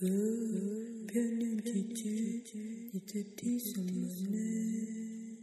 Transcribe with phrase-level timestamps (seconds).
[0.00, 0.06] 哦，
[1.08, 2.56] 漂亮姐姐，
[2.92, 3.90] 你在听什么
[4.30, 5.36] 呢？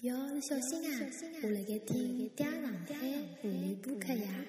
[0.00, 1.08] 哟，小心啊！
[1.44, 2.98] 我来给听《嗲上海
[3.40, 4.44] 妇女播客呀。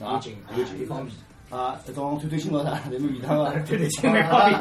[0.00, 0.32] 啊还有劲
[0.66, 1.14] 劲，有方面，
[1.50, 4.60] 啊，这种推推新老啥， 那么味道啊，对对，劲蛮方面。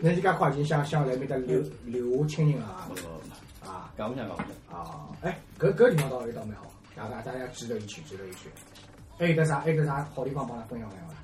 [0.00, 2.88] 那你家快进想想来面搭留留下亲人啊
[3.64, 4.78] 啊讲不想讲不想。
[4.78, 5.08] 啊！
[5.22, 8.48] 哎，搿搿地方倒一倒蛮好，大家大家值得一去，值得一去。
[9.18, 9.58] 还有得啥？
[9.60, 11.14] 还有得啥好地方帮㑚分享分享伐？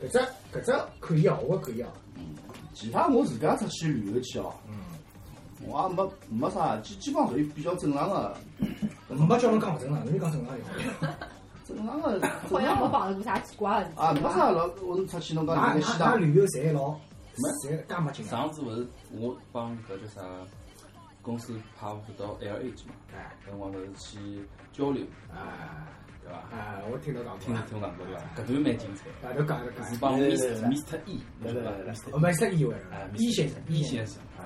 [0.00, 0.18] 搿只
[0.58, 1.88] 搿只可以哦，我可以哦。
[2.72, 4.74] 其他我自家出去旅游去哦，嗯，
[5.66, 8.36] 我也没没啥，基基本上属于比较正常的，
[9.08, 11.14] 没叫侬讲勿正常，侬就讲正常就好。
[11.66, 12.28] 正常的。
[12.50, 13.90] 好像没碰到过啥奇怪的。
[14.02, 16.90] 啊，没啥老，我出去侬讲㑚那个西藏，旅游侪老，
[17.36, 18.28] 没侪介没劲啊！
[18.30, 20.20] 上次勿是我帮搿叫啥
[21.22, 23.88] 公司派我到 L A 去嘛，哎搿辰光勿是
[24.18, 25.38] 去交流，哎
[26.22, 26.42] 对伐？
[26.52, 28.22] 哎，我听到讲过听听讲过对伐？
[28.42, 29.96] 搿段蛮精彩，啊，都讲都讲是。
[30.00, 34.44] 帮 Mr E，对对对对，Mr 我们是意外哎的，易先生，，E 先生，哎，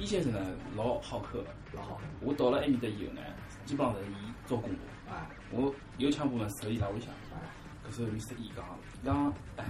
[0.00, 0.40] 易先生呢
[0.74, 1.42] 老好客。
[1.42, 3.20] 的，老好，我到了埃面搭以后呢，
[3.66, 4.14] 基本上是伊
[4.48, 5.28] 照顾我，啊。
[5.52, 7.38] 我有枪部门手伊拉屋里向，哎，
[7.86, 8.64] 搿时候 Mr E 讲
[9.04, 9.64] 讲，哎，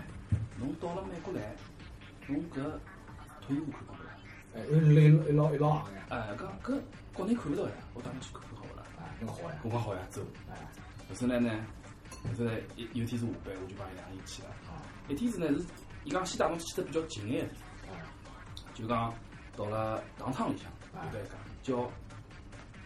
[0.56, 1.54] 侬到了美国来，
[2.28, 2.62] 侬搿
[3.40, 4.14] 退伍看到勿啦？
[4.54, 6.80] 哎，有一一老一老行呀，哎，讲搿
[7.12, 8.84] 国内看勿到呀，我带侬去看看好勿啦？
[8.98, 10.22] 啊，那个好呀，我讲好呀，走。
[10.48, 10.56] 哎，
[11.12, 11.50] 搿时呢呢，
[12.32, 14.48] 搿时呢有有天是下班，我就帮伊两个人去了。
[14.68, 15.66] 啊，一天是呢是，
[16.04, 17.44] 伊讲先带侬去得比较近眼，
[17.88, 17.92] 啊，
[18.74, 19.12] 就讲
[19.56, 20.70] 到了糖厂里向，
[21.04, 21.90] 有得一家叫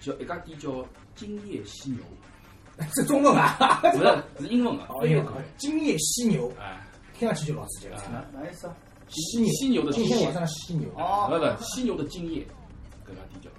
[0.00, 2.00] 叫一家店叫金叶犀牛，
[2.94, 5.22] 是中文啊，不是是英文的，哦，有
[5.56, 6.80] 金叶犀牛，哎，
[7.16, 7.97] 听上去就老刺激了。
[8.10, 8.75] 哪哪意思啊？
[9.08, 11.28] 犀牛，犀牛的金叶今天晚，上的犀牛，哦。
[11.30, 12.47] 不不，犀牛的金叶，
[13.06, 13.50] 搿家店叫，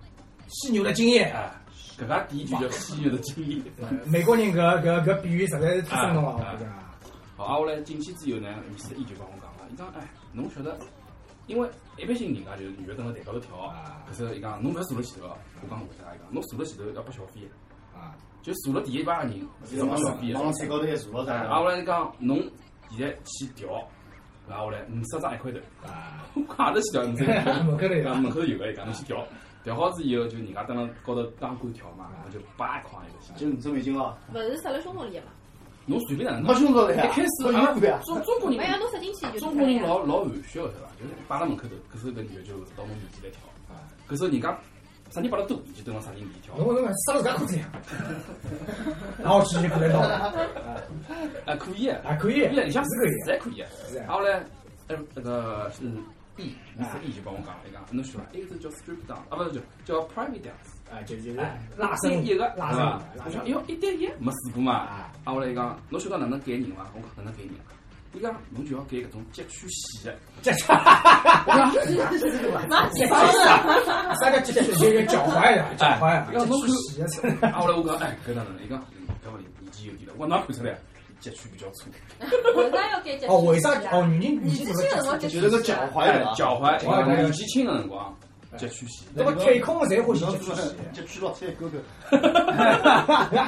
[0.50, 1.34] 犀牛的经验。
[1.34, 1.52] 哎，
[1.98, 3.62] 搿家店就叫犀牛的金叶。
[3.80, 6.72] 呃 美国人搿搿搿比喻实在是太生动了，我啊觉得。
[7.38, 10.78] 好，啊，我来进去之后呢，米斯伊就帮我讲了，伊讲，哎，侬晓得，
[11.48, 16.14] 因为一般性人家就是女的蹲辣台高头跳，啊可是伊讲侬勿要坐辣前头哦，我讲为啥？
[16.16, 17.42] 伊讲侬坐辣前头要拨小费，
[17.94, 20.40] 啊，就坐辣第一排个人是要拨小费的。
[20.40, 21.48] 往菜高头还坐了哎，噻。
[21.48, 22.38] 啊，我来讲侬
[22.90, 23.88] 现在去调，
[24.50, 27.66] 然后来五十张一块头，啊， 我讲哪头去调五十张？
[27.66, 29.28] 门口头门口头有个，伊讲侬去调，
[29.64, 33.46] 调好之以后就人家蹲辣高头当官调嘛，然后就八块一个星期。
[33.46, 35.28] 就五十美金哦，勿是塞辣胸口里个嘛？
[35.86, 38.00] 侬随便哪能没胸罩的一呀，开始没衣服呀。
[38.06, 39.88] 中中国人没呀，侬塞进去就中国人可以了。
[39.88, 40.88] 老老含蓄个对伐？
[41.00, 43.42] 就是摆辣门口头，可是搿女的就到侬面前来跳，
[43.74, 44.58] 啊，搿时候人家
[45.12, 46.58] 啥人摆得多，就蹲辣啥人面前跳。
[46.58, 47.70] 侬侬塞了搿裤子呀？
[49.22, 50.02] 然后直接过来闹，
[51.46, 53.70] 哎，可以啊，啊，可以，可以啊，里向是可以实在可以啊。
[53.90, 54.32] 是啊然后嘞，
[54.88, 55.84] 呃，那个是
[56.38, 58.30] E，Mr E 就帮我讲了，伊讲侬晓得伐？
[58.34, 62.80] 一个是叫 strip down，啊，不是叫叫 private dance，啊，就就是哎，拉伸一个，拉伸？
[63.26, 64.74] 我想，哎哟，一对一没试过嘛。
[64.74, 66.86] 啊，啊，我来伊讲，侬晓得哪能减人伐？
[66.94, 67.56] 我讲哪能减人？
[68.14, 70.18] 伊讲侬就要减搿种截区线的。
[70.42, 70.52] 这
[72.70, 73.20] 哪几方
[73.86, 77.06] 啥啥叫这就就脚踝呀，脚踝啊，要侬看洗啊，
[77.42, 78.56] 啊，后来我讲，哎，搿哪能？
[78.64, 80.14] 伊讲，嗯搿勿灵，年纪有点了。
[80.18, 80.78] 我哪看出来？
[81.22, 81.90] 截区比较粗，
[82.56, 83.28] 为啥要改脚？
[83.34, 83.70] 哦，为啥？
[83.92, 88.16] 哦，女人年纪轻的辰光这就是个脚踝，脚踝年纪轻的辰光
[88.58, 89.08] 截区线。
[89.14, 90.76] 那么腿空的侪欢喜侬这出戏。
[90.94, 91.78] 就去老菜沟头，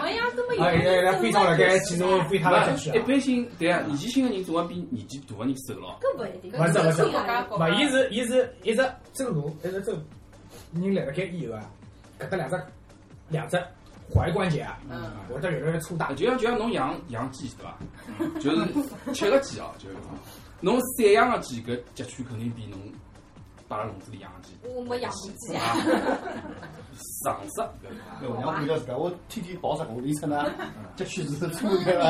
[0.04, 6.00] 没呀，根本哎呀呀，非常辣盖其中非他一般性对啊，年纪轻的人总归比年纪大的人瘦咯。
[6.02, 6.52] 搿勿一定。
[6.52, 9.94] 不是不是搿勿，伊是伊是一直走路，一直走，
[10.74, 11.64] 人辣辣盖以后啊，
[12.20, 12.62] 搿搭两只
[13.30, 13.58] 两只
[14.14, 16.12] 踝关节啊，嗯，会得越来越粗大。
[16.14, 17.78] 就像就像侬养养鸡对伐？
[18.40, 19.96] 就是吃个鸡哦，就是
[20.60, 22.80] 侬散养个鸡，搿截区肯定比侬
[23.68, 25.64] 摆了笼子里养个鸡我没养过鸡啊。
[25.64, 25.78] 啊
[27.24, 27.64] 上色。
[28.22, 30.46] 搿我娘管教自噶，我天天跑十公里出呢，
[30.96, 32.08] 这确实是粗对伐？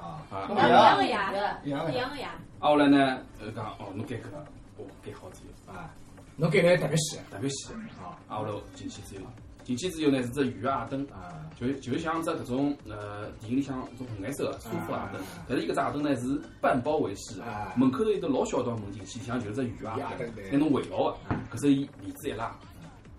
[0.00, 2.30] 啊，一哎样个呀，一样的一样的呀。
[2.58, 4.38] 啊，后来呢，呃，讲哦，侬改搿个，
[4.78, 5.90] 哦，改好之后，啊，
[6.36, 7.72] 侬改了特别细特别细。
[7.72, 9.26] 啊啊，后来进去之后，
[9.68, 17.42] 进去之后呢是只鱼啊灯，啊就就像只搿种呃电影里向种红颜色的舒服啊灯啊，但是伊搿只鸭灯呢是半包围式
[17.76, 21.18] 门口头有得老小道门进去，像就是只鱼啊灯鸭灯对，拿侬围牢的。
[21.52, 22.58] 搿时候伊帘子一拉，啊，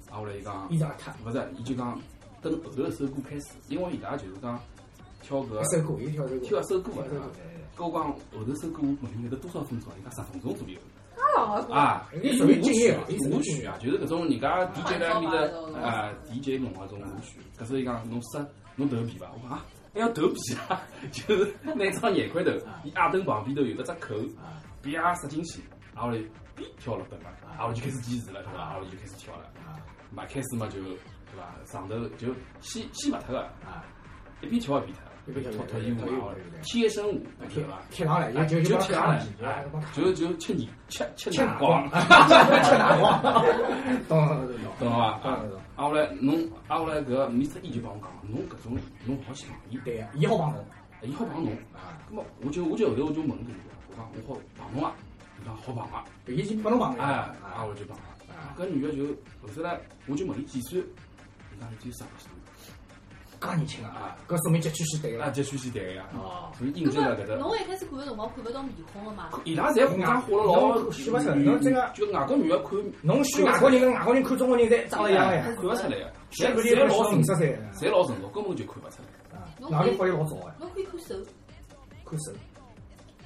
[0.09, 2.01] 后来伊讲衣，裳脱勿是，伊就讲
[2.41, 4.59] 等后头一首歌开始，因为伊拉就是讲
[5.21, 7.29] 跳搿一首歌，伊跳首歌，跳一首歌跳一首歌啊。
[7.77, 9.95] 搿我讲后头首歌我问伊搿多少分钟啊？
[9.99, 10.79] 伊讲十分钟左右。
[11.35, 17.39] 啊，啊，伊属于敬业嘛舞曲舞曲啊，就是搿种人家 DJ 在埃面搭啊 DJ 弄个种舞曲。
[17.57, 18.39] 搿时候伊讲侬塞
[18.75, 19.29] 侬投币伐？
[19.33, 20.81] 我讲啊，还要投币啊，
[21.11, 22.51] 就是拿张廿块头，
[22.83, 24.15] 伊阿凳旁边头有个只口，
[24.83, 25.61] 啪塞进去，
[25.93, 26.19] 然后嘞，
[26.57, 28.71] 哔跳了本嘛，然后就开始计时了，对伐？
[28.71, 29.43] 然后就开始跳了。
[30.11, 30.97] 嘛开始嘛就对
[31.37, 31.53] 伐？
[31.65, 33.83] 上头就先先勿脱个，啊，
[34.41, 36.33] 一边跳一边一边跳脱脱衣服嘛
[36.63, 37.79] 贴身舞，贴伐？
[37.89, 39.07] 贴上来，啊就就就贴上
[39.39, 43.21] 来，就就吃你吃吃吃南瓜，吃哪光？
[44.09, 45.19] 懂懂懂懂懂了吧？
[45.23, 46.35] 啊懂懂懂，啊后来侬
[46.67, 47.61] 啊后来搿 Mr.
[47.61, 50.65] E 就帮我讲，侬搿种侬好去帮伊，对呀，伊好帮侬
[51.03, 51.51] 伊好帮侬。
[51.73, 53.53] 啊，咁么我就我就后头我就问搿个，
[53.89, 54.93] 我讲我好帮侬啊，
[55.41, 57.13] 伊讲好帮啊，伊已经帮侬帮了，哎，
[57.55, 58.03] 啊我就帮啊。
[58.57, 59.05] 搿女个就
[59.41, 62.03] 后头来我就问伊几岁，伊讲伊只有十
[63.39, 65.31] 介年轻啊，搿说明节趋势对啊，了。
[65.31, 67.55] 这虚实对个呀，哦，所以印证了搿侬。
[67.55, 69.29] 一开始看个辰光看勿到面孔个嘛？
[69.45, 72.71] 伊拉侪化妆化了老，侬看勿出来侬这个就外国女个看
[73.01, 79.37] 侬选外国人跟外国人看中国人侪长得一样个呀，看勿出来个，侪搿里侪老成熟，侪老成熟，根本就看勿出来。
[79.37, 81.15] 啊，哪里发育老早个，侬可以看手，
[82.05, 82.31] 看手，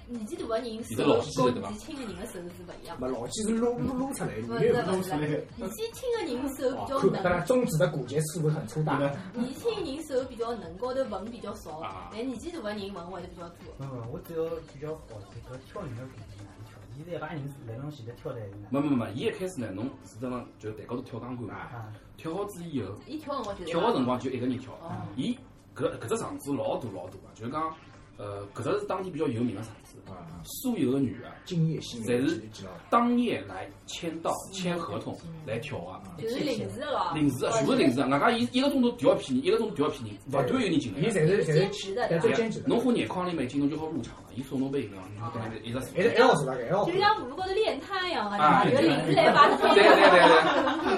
[0.07, 3.05] 年纪大个人手跟年纪轻个人个手是勿一样勿。
[3.05, 5.15] 老几是撸撸撸出来，勿女的是勿是，
[5.55, 8.97] 年纪轻个人手比较哦，看当然嫩，中指的骨节是不是很粗大？
[9.33, 13.73] 年轻人手比较嫩，高头纹比较少啊，但年纪大个人纹会得比较多。
[13.79, 16.77] 没没，我只要比较好奇，搿跳人个比例哪里跳？
[16.95, 25.35] 现在一排人来侬前头跳来没没没，伊一开始呢，侬是等上就台高头跳钢管嘛，啊，跳好之以后，伊跳个辰光就是跳个辰光就一个人跳哦，伊
[25.75, 27.75] 搿搿只场子老大老大个，就是讲，
[28.17, 32.41] 呃，搿只是当地比较有名个场子，啊，所有的女个敬业心侪是？
[32.89, 41.00] 当夜来签到、签合同来跳啊，就是临时的咯，临时的全部临时的，外加伊一个钟头调一批人，一个钟头调一批人，勿断有人进来。
[41.00, 44.23] 伊侪是侪兼是职的，兼职的，侬花廿块钿美金，侬就好入场了。
[44.35, 46.91] 伊送侬杯饮料，你就等于一直一直一直做大概，一直就做。
[47.00, 48.81] 像马路高头练摊一样个，啊对伐？
[48.81, 50.19] 有临时来把它对对对对。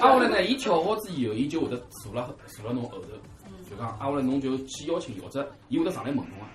[0.00, 3.02] 后来呢，伊跳好之以后，伊就会得坐了坐了侬后头，
[3.68, 6.48] 就讲啊，后来侬就去邀请伊，或者伊会得上来问侬啊，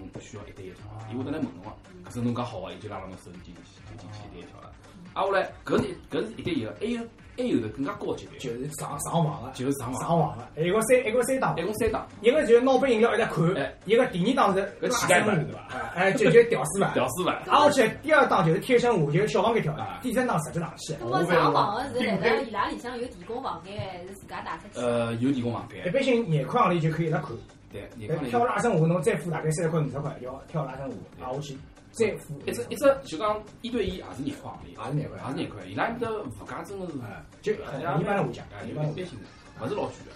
[0.00, 1.76] 侬需要一对一跳，伊会得来问侬啊。
[2.04, 3.60] 可是侬讲好啊，伊就拉牢侬手进去，
[3.90, 4.72] 就进去一对一跳了。
[5.12, 7.00] 啊，我来搿是搿是一对一个，还有
[7.36, 15.66] 还有的更加高级别，就是上上网个，就是上网，上网个，还有个三一个三档一，共三档，一个就是拿杯饮料一直看哎，一个第二档是搿乞丐版对伐？
[15.96, 16.92] 哎，就就屌丝版。
[16.94, 17.42] 屌丝版。
[17.48, 20.94] 挨下去第二档就是贴身舞，就是小房间跳的啊，第三档实际上去。
[21.00, 24.86] 那么上网个是辣辣伊拉里向有提供房间，还是自家带出去？
[24.86, 27.30] 呃，有提供房间，一般性廿块行钿就可以一直看。
[27.72, 27.88] 对，
[28.28, 31.56] 跳拉伸舞侬再付大概三十块五十块，要跳拉伸舞，挨下去
[31.92, 35.64] 再付一只一只就讲一对一也是廿块行钿，也是廿块也是廿块。
[35.66, 38.84] 伊拉面搭物价真的是，哎，就很一般的物价，哎，一般。
[38.90, 40.12] 一般性的，勿是老贵的。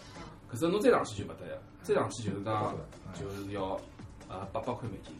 [0.48, 2.74] 可是侬再上去就勿得了，再上去就是讲
[3.12, 3.78] 就是要
[4.28, 5.12] 呃八百块美金，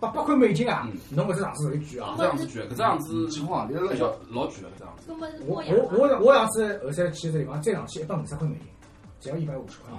[0.00, 0.98] 八百块美金啊嗯！
[1.10, 2.24] 侬搿只场子属于贵啊搿！
[2.24, 5.04] 样子贵，搿只样子情况你比较老贵了，搿样子。
[5.06, 8.66] 那么是我我我我上次后山去个地方，再上去一百五十块美金，
[9.20, 9.92] 只要一百五十块。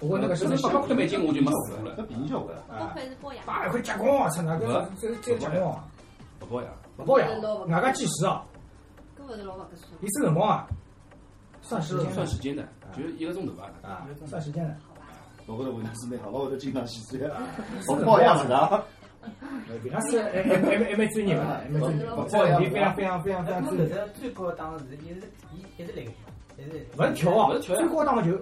[0.00, 2.56] 不过那个是八百块美金我就没试过搿了，便宜交关。
[2.78, 3.42] 多亏是剥牙。
[3.46, 4.28] 八百块结棍啊！
[4.30, 5.84] 操，那个这这结棍啊！
[6.38, 6.70] 不包养。
[6.96, 8.44] 不包养，外加计时啊，
[9.18, 9.90] 搿勿是老勿合算。
[10.00, 10.66] 你算辰光啊，
[11.62, 13.70] 算时间算时间的，就是一个钟头吧。
[13.82, 14.76] 啊，算时间的。
[15.46, 17.30] 我觉着问题是蛮好，我会得经常洗水，
[17.88, 18.84] 我包养是的。
[19.82, 24.08] 平常是还还还还蛮专业的，还蛮专业的，这问题非常非常非常非常那专业。
[24.20, 28.38] 最高档是一是一一直来个跳，一直勿是跳啊，最高档的就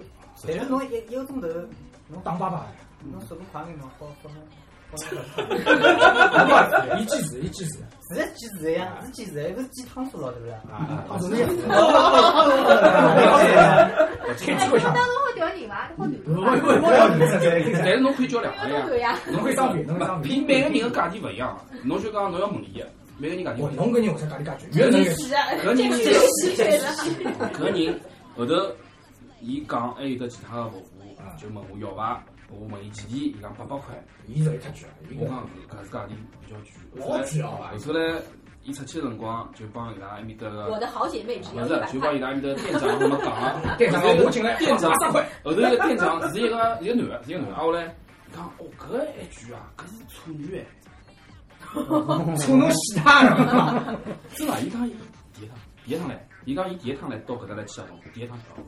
[0.47, 1.47] 但是侬一一个钟头，
[2.09, 2.65] 侬打爸爸，
[3.11, 4.35] 侬速度快眼侬好好侬。
[6.99, 7.71] 伊计时，伊计时
[8.09, 10.53] 是在计时呀， 是计时，又不是计汤数了，对不对？
[10.71, 11.49] 啊，他是那样。
[14.37, 15.89] 开机会上，当中好调人伐？
[15.97, 17.35] 好不不不要你这
[17.81, 18.53] 但是侬可以叫两
[18.87, 19.17] 个呀。
[19.31, 20.45] 侬可以商品，侬可以商不，品。
[20.45, 22.85] 凭每个人的价钿勿一样，侬就讲侬要问伊个，
[23.17, 23.67] 每个人价钿。
[23.71, 24.83] 侬跟人为 啥价钿介贵？
[24.83, 26.85] 越能越搿人这个是确实。
[27.59, 27.99] 搿人
[28.37, 28.53] 后头
[29.43, 32.23] 伊讲还有得其他个服务，就问我要伐？
[32.49, 33.93] 我问伊几钿，伊讲八百块。
[34.25, 36.09] 伊是一太贵了，伊我讲搿是价钿
[36.41, 36.65] 比较贵。
[36.95, 37.71] 老贵啊！
[37.73, 38.21] 后头来
[38.63, 42.19] 伊出去个辰光，就帮伊拉埃面搭个，我的好姐妹只要勿一百块是就帮伊。
[42.19, 47.83] 拉埃面搭店长他们讲啊，店长我进来店长八十块，后头一个店长是一个一个男的，是一个男的，啊后来
[48.29, 50.65] 伊讲哦搿还贵啊，搿是处女哎，
[52.37, 53.99] 处侬死他了！
[54.35, 54.95] 真的，伊讲伊
[55.33, 58.63] 第一趟，第一趟来，伊讲伊第一趟来到搿搭来去合同，第一趟跳，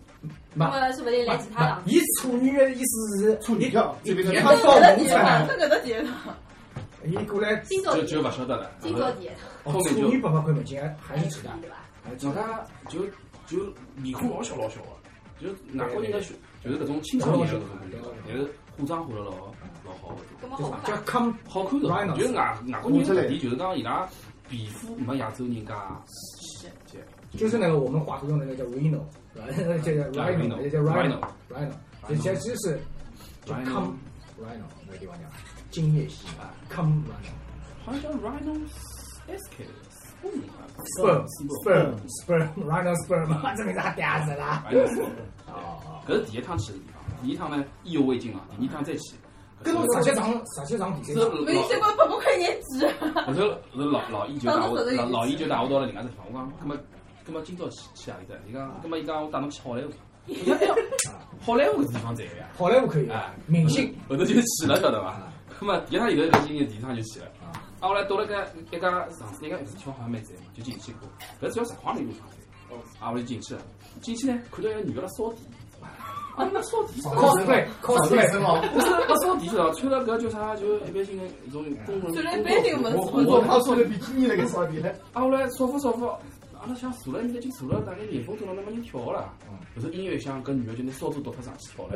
[0.53, 1.83] 那么说不定来其他档。
[1.85, 6.05] 伊处女的意思是处女跳，这边伊的他到农村，这个都记得。
[7.05, 8.71] 伊过来今朝就就勿晓得了。
[8.79, 11.77] 今朝第一趟，哦，处女八百块美金还是值的，对吧？
[12.03, 12.33] 还是值的。
[12.33, 13.05] 人家就
[13.45, 14.87] 就面孔老小老小个，
[15.39, 18.45] 就外国人的就是搿种青少年的搿种感觉，但是
[18.77, 19.31] 化妆化了老
[19.85, 21.33] 老好的，搿么好叫叫看。
[21.47, 21.89] 好看的。
[21.89, 24.09] Rhino 就是外外国人的特点，就是讲伊拉
[24.49, 27.03] 皮肤没亚洲人家细节，
[27.37, 28.63] 就是那个我们华图用的那个叫
[29.35, 29.43] 吧？
[29.83, 31.71] 这个 Rhino，这叫 Rhino，Rhino，
[32.07, 32.79] 这其实是
[33.45, 33.97] 叫 Rhino come
[34.39, 35.23] Rhino 那个地方叫
[35.71, 37.33] 金叶蜥啊，come Rhino。
[37.85, 38.59] 好像叫 Rhino
[39.27, 39.65] SK
[40.97, 41.25] sperm
[41.61, 44.63] sperm sperm rhino sperm，这名字还嗲死了。
[44.69, 45.09] Rhino sperm。
[45.47, 49.15] 哦哦，搿是第一趟去的地方，第一趟呢意犹未尽啊，第二趟再去。
[49.63, 52.87] 跟侬实际上实际上第是三趟，没结果不不看颜值，
[53.25, 56.75] 后头后头老老易就带我老老易就带我到了另外只地方，我讲，葛么
[57.25, 58.35] 葛么今朝去去阿里搭？
[58.47, 59.89] 伊讲，葛么伊讲我带侬去好莱坞。
[61.41, 62.47] 好莱坞搿地方在个呀。
[62.55, 65.19] 好莱坞可以啊，明星后头就去了，晓得伐？
[65.59, 67.25] 葛么第一趟有头搿经验，第二趟就去了。
[67.41, 71.09] 啊，后来到了个一家上次，一家地方好像蛮窄嘛，就进去过。
[71.41, 72.21] 搿只要实况里路上
[72.69, 72.77] 哦。
[72.99, 73.61] 啊，我就进去了。
[74.01, 75.39] 进去呢，看到一个女的辣扫地。
[76.35, 77.01] 啊，那扫地。
[77.01, 80.55] cosplay 上 cosplay 身哦，不是，那扫地去了，穿了搿叫啥？
[80.55, 82.13] 就一般性个一种工人。
[82.13, 86.09] 虽然班里我们我我他说的比基尼那个扫地呢，啊，后来扫扶扫扶，
[86.65, 89.29] 阿拉想坐了，面搭就坐了，大概廿分钟了，那么人跳了。
[89.75, 91.91] 后头音乐响，搿女的就拿扫帚夺脱上去跳了。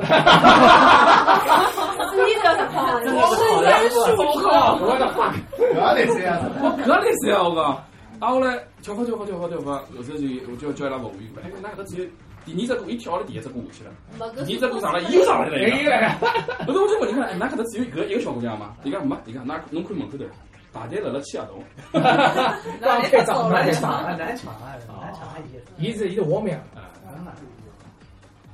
[2.14, 4.14] 你这是好，真的是好莱坞啊！
[4.16, 4.78] 我靠！
[4.80, 5.34] 我的妈！
[5.56, 6.48] 不要得这样子。
[6.62, 7.42] 我搿来塞啊！
[7.42, 7.64] 我讲，
[8.20, 10.12] 啊后来跳好跳好跳好跳法，后头就
[10.48, 12.06] 我就叫伊拉服务员过来，哎，那搿只有
[12.44, 13.90] 第二只歌，伊跳了第一只歌下去了，
[14.44, 15.90] 第二只歌上来，伊又上来了一个。
[15.90, 16.14] 没了，
[16.64, 18.76] 后头我就问伊看，哎，那搿搭只有搿一个小姑娘吗？
[18.84, 20.24] 伊讲没，伊讲那侬看门口头
[20.72, 21.64] 排队辣辣签合同。
[22.80, 24.60] 刚开张，刚开难抢张，啊，难抢啊，
[25.00, 25.36] 难抢啊！
[25.78, 26.60] 伊是伊是我们呀，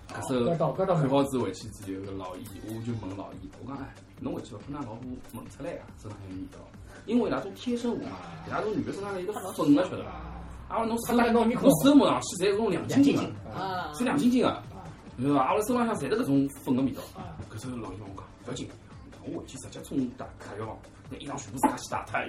[0.08, 4.98] 搿时候搿倒搿倒看好子回去之后，老易我就问老易，我讲哎，侬回去勿看㑚老婆
[5.34, 6.58] 闻出来啊，身上有味道，
[7.04, 10.10] 因为伊拉种天生味嘛，伊拉种女的身上有一个粉的，晓得伐？
[10.74, 14.62] 啊，侬手他拿侬侬手摸上去侪是种亮晶晶的，啊，是亮晶晶的，
[15.18, 15.40] 对伐？
[15.42, 17.02] 阿拉身浪向侪是搿种粉的味道。
[17.52, 18.68] 搿时候老易帮我讲，勿要紧，
[19.22, 20.76] 我回去直接冲打开房，
[21.10, 22.20] 那衣裳全部自家洗打脱。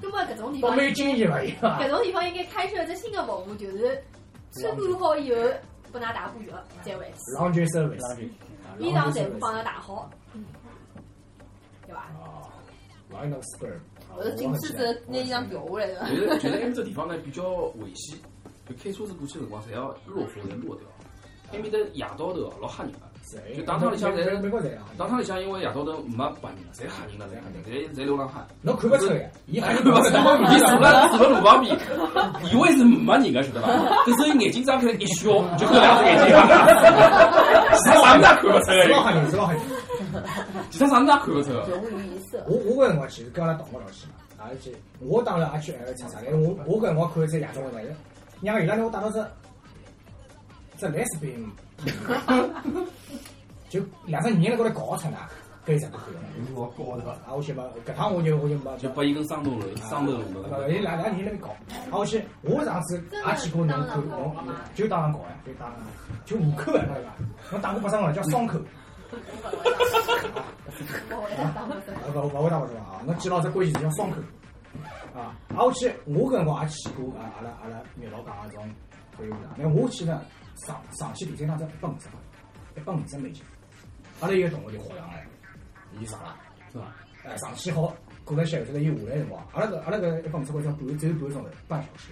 [0.00, 4.02] 那么搿种地方，倒没有经验搿种地方应该开设只新的服务，就是
[4.60, 5.40] 穿过好以后
[5.92, 6.50] 拨㑚打过浴
[6.82, 8.28] 再回去，laundry service，
[8.78, 10.10] 衣裳全部帮㑚打好，
[11.86, 12.00] 对伐？
[12.00, 12.48] 啊
[13.12, 13.78] ，rhino sperm，
[14.08, 16.08] 后头进去之后拿衣裳掉下来的。
[16.08, 18.18] 就是就是埃面只地方呢比较危险，
[18.68, 20.86] 就开车子过去辰光，侪要落火才落掉。
[21.52, 22.98] 埃面搭夜到头老吓人个，
[23.56, 28.46] 就当趟里向侪美国人啊，当趟里向因为夜到头没白人了，侪吓人了，侪吓人，侪侪流浪汉。
[28.62, 31.76] 侬看不出来，伊还看不出来，伊坐了坐了路旁边，
[32.52, 33.68] 以为是没人个，晓得伐？
[34.06, 36.26] 搿时候眼睛张开一笑，就搿两只眼睛，
[37.80, 39.60] 其他啥物事也看不出来，吓人，是老吓人。
[40.70, 41.50] 其他啥物事也看不出。
[41.50, 47.84] 人无颜色，我我搿辰光其实跟阿拉同学老去嘛，也去，我当然也去哎擦擦的，我我搿辰光看只亚洲的来，
[48.42, 49.24] 让伊拉拿我带到只
[50.76, 51.46] 只 lesbian，
[53.68, 55.18] 就两只女人辣高头搞出来，
[55.66, 56.20] 搿啥都看了。
[56.54, 57.10] 我搞的。
[57.10, 61.48] 啊，我去嘛，搿趟我就我就没就拨伊根双头龙，双头龙呃，伊两两年那边搞，
[61.90, 64.36] 啊，我去，我上次也去过侬口，侬
[64.74, 65.78] 就当场搞呀，就当场
[66.24, 67.10] 就五口啊，对伐？
[67.50, 68.58] 侬打过八张了叫双口，
[69.10, 69.16] 我
[71.26, 71.94] 会得打不生。
[72.04, 74.16] 呃，勿勿会打八张啊，侬记牢只关键词叫双口，
[75.14, 78.70] 啊，啊，我去，我搿辰光也去过啊，阿拉阿拉岳老讲个种
[79.18, 80.22] 旅游那我去呢
[80.56, 82.18] 上上去第三趟只一百五十块，
[82.76, 83.42] 一百五十美金，
[84.20, 85.26] 阿拉一个同学就豁上来，
[85.98, 86.36] 伊上了。
[86.72, 86.86] 是伐？
[87.24, 87.94] 哎，上去好，
[88.24, 92.08] 过了歇，后头伊下来辰光，阿拉搿阿拉搿一百五十块叫半只有半个钟头，半小时。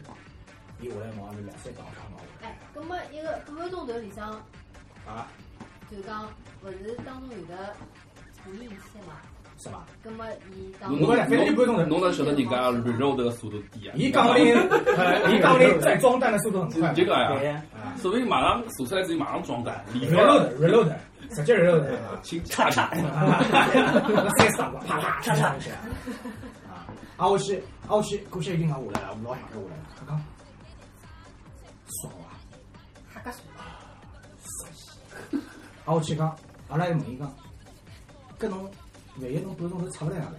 [0.80, 2.18] 伊下来辰光就两三打卡嘛。
[2.42, 4.30] 哎，葛么一个半个钟头里向，
[5.06, 5.28] 啊，
[5.90, 6.28] 就讲
[6.64, 7.74] 勿是当中有的
[8.46, 9.20] 无印线嘛？
[9.58, 9.84] 是伐？
[10.02, 13.94] 葛么伊当侬我反正就半钟头侬能晓得人家驴肉头个速度低啊？
[13.96, 16.92] 伊讲哩，呃，伊讲哩在装弹的速度很快。
[16.94, 17.10] 就搿
[17.42, 17.62] 呀，
[17.96, 20.94] 所以马上射出来之后马上装弹，里头，reload reload，
[21.30, 21.84] 直接 reload。
[22.22, 22.88] 请叉叉。
[22.90, 25.46] 三十打过，啪啪啪啪
[26.68, 26.86] 啊！
[27.16, 27.56] 啊，我去，
[27.86, 30.20] 啊我去，过去已经拿下来了，我老想着下来了。
[32.00, 32.34] 爽啊！
[33.12, 33.42] 哈个爽，
[35.84, 36.36] 啊，我去讲，
[36.68, 37.32] 阿拉还问伊讲，
[38.38, 38.70] 搿侬
[39.20, 40.34] 万一侬半个钟头出勿来哪能？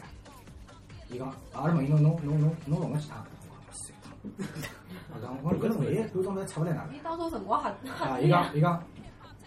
[1.10, 3.24] 伊讲，阿拉问伊侬侬侬侬侬弄了几趟？
[3.44, 4.12] 我讲三趟。
[5.14, 6.96] 我讲，我讲搿侬万一半个钟头出勿来哪能？
[6.96, 8.82] 伊当初辰光还啊，伊讲伊讲，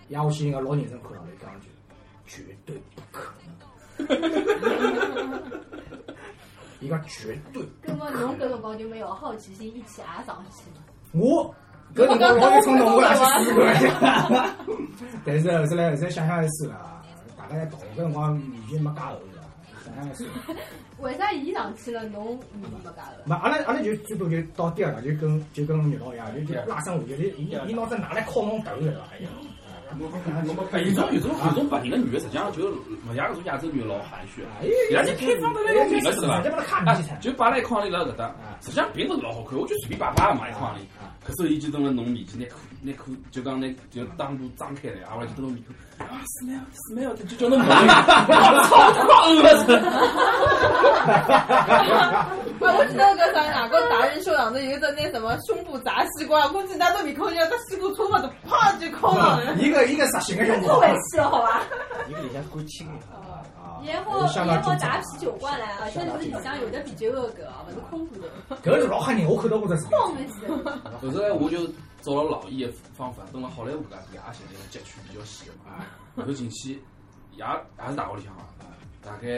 [0.08, 1.68] 压下去应该老认真看牢了，伊讲一句，
[2.26, 3.56] 绝对不可能。
[6.80, 10.82] 伊讲绝对，葛么侬搿辰光就没有好奇心，一起也上去嘛？
[11.12, 11.52] 我
[11.94, 13.64] 搿辰光老有冲动，我也去试过。
[15.24, 17.02] 但是后头来后头想想也是啦，
[17.36, 19.16] 大家在懂，搿辰光年纪没介厚是吧？
[19.16, 19.35] 想想还是。
[21.00, 29.08] 为啥伊上去了，侬年纪没介没，阿拉阿拉就最多就到第二趟，就跟就跟热闹一样，就就拉伸下去，就伊伊伊拿只拿来敲侬头是吧？
[29.12, 29.28] 哎呀，
[30.72, 36.44] 哎，有种有种有种白人的女的，实际上就勿像搿种亚洲女的老含蓄，哎伊拉就开放的那种女的是伐人？
[36.44, 40.80] 家把他看啊不起才，就摆辣一筐里辣搿搭，实际上并勿是老好看，我就随便摆摆嘛一筐里。
[41.24, 49.66] 可是伊就蹲辣侬面前，拿裤拿裤就讲拿就裆部张开来，啊，后来就蹲侬面前，啊，smell smell，就叫侬闻，超狂恶心。
[52.58, 59.54] 我记得搿啥哪个达人秀养的有一个那什么胸部砸西瓜，估计拿到面孔里，搿西瓜戳嘛就啪就敲上了。
[59.56, 61.62] 一个一个实心的胸部太，委屈了，好吧？
[62.08, 62.86] 一个里向是管轻
[63.86, 69.90] 然后然后打啤酒罐来，而且是里向有的啤酒的搿，勿是空罐头，搿是老吓人，我看到过这视频。
[69.90, 70.48] 光没记得。
[71.00, 71.66] 后头呢，我就
[72.02, 75.84] 照了老易的方法，蹲辣好莱坞搿地下现在街区比较细的嘛，
[76.16, 76.80] 后头进去
[77.36, 77.44] 也也
[77.88, 78.44] 是大学里向啊，
[79.04, 79.28] 大概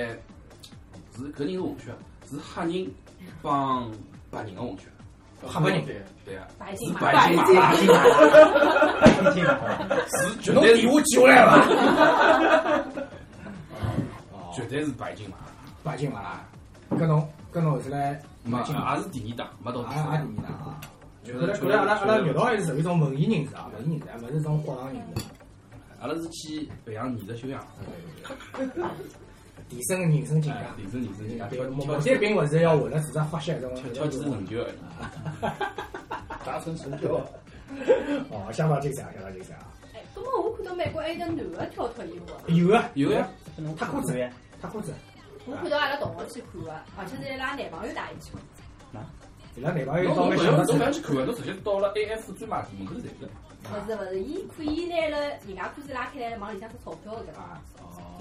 [1.17, 1.93] 是搿人是混血，
[2.31, 2.91] 是黑人
[3.43, 3.91] 帮
[4.31, 4.87] 白人的混血，
[5.43, 5.85] 黑白人
[6.25, 7.73] 对啊，白金马，是白金马，
[9.01, 9.45] 白金
[10.09, 11.49] 是绝侬对是底我记下来伐？
[14.59, 15.37] 绝对是白金马，
[15.85, 16.45] 白金马啦，
[16.91, 20.35] 搿侬搿侬后头来没白金，也是第二档，没到第也也三档。
[20.35, 20.81] 第二档啊。
[21.25, 25.25] 就是来看来阿拉阿拉肉道还是属于一种文艺人士啊，文艺人士，勿是种荒唐人士。
[26.01, 27.65] 阿拉是去培养艺术修养，
[29.69, 30.83] 提升人生境哎，界。
[30.83, 34.75] 提升提升人家对，挑目的并勿是要为了自身发泄这种挑挑几成就而已。
[36.45, 37.21] 达成成就。
[38.31, 39.69] 哦，相当精彩，相当精彩啊！
[39.93, 43.29] 哎，搿么我看到美国还有个男的跳脱衣服，有啊，有呀，
[43.77, 44.19] 他裤子，
[44.61, 44.95] 脱裤子，
[45.47, 48.43] 我看到阿拉同学去看个，而且是伊拉男朋友带伊去看。
[49.57, 53.33] 伊拉男朋友到了想到不要侬不要去看，侬直接到了 AF 专卖店门口就对了。
[53.69, 57.61] 勿是勿是，伊可以拿了人家裤子拉开来往里向塞钞票个搿种，啊，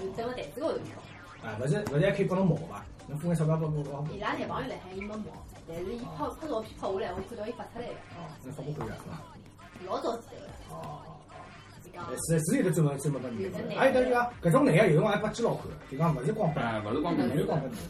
[0.00, 0.96] 就哦，整个台子高头跳。
[1.42, 2.84] 啊，勿是勿是还可以帮侬摸伐？
[3.06, 5.32] 侬付眼钞票拨拨拨，伊拉男朋友辣海，伊没摸，
[5.68, 9.22] 但是伊拍拍照片拍下来，我看到伊发出来了，哦，那发拨看是伐？
[9.86, 10.52] 老早记得了。
[10.70, 11.00] 哦
[12.26, 17.80] 是是有的专门专门拨女的，还有等于讲搿种男个有辰光还拨基佬看，就讲勿是光拨，哎，勿是光勿是光拨女的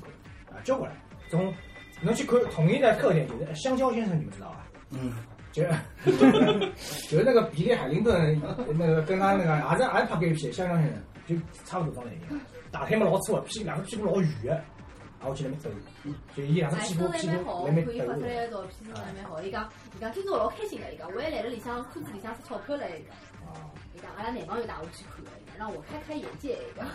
[0.48, 0.92] 看，啊，交过来。
[1.30, 1.52] 从
[2.00, 4.66] 侬去看统一的特点就是香蕉先生，你们知道吧？
[4.90, 5.12] 嗯，
[5.52, 5.62] 就
[7.10, 8.40] 就是那个比利海灵顿
[8.74, 12.40] 那个跟他那个也是也是拍过一批香蕉先生，就差不多种类型，
[12.70, 14.54] 大腿嘛老粗的，屁两个屁股老圆的，
[15.20, 15.70] 啊，我去那边抖，
[16.34, 19.42] 就伊两只哎，屁身材股屁股蛮好，我那边抖看伊发出来的照片，身材蛮好。
[19.42, 23.12] 伊讲，伊讲今朝老开心的，伊讲我还来了里向裤子里向出钞票了，伊讲，
[23.98, 26.86] 啊，伊讲阿拉男朋友带我去看的，让我开开眼界， 伊讲。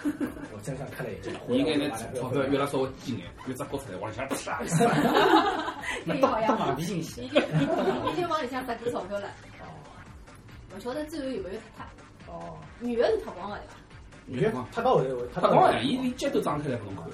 [0.53, 4.85] 我真上看了一眼，界应该拿钞票越来稍微近眼，越只高出来往里向啪 一塞。
[6.05, 9.29] 可以好呀，马屁信息已经已经往里向塞过钞票了。
[10.75, 11.85] 勿晓得最后有没有脱
[12.25, 12.33] 脱？
[12.33, 13.75] 哦，女的是脱光了对伐？
[14.25, 17.05] 你觉得他到后头，他到他光呀，伊连脚都张开来拨侬看。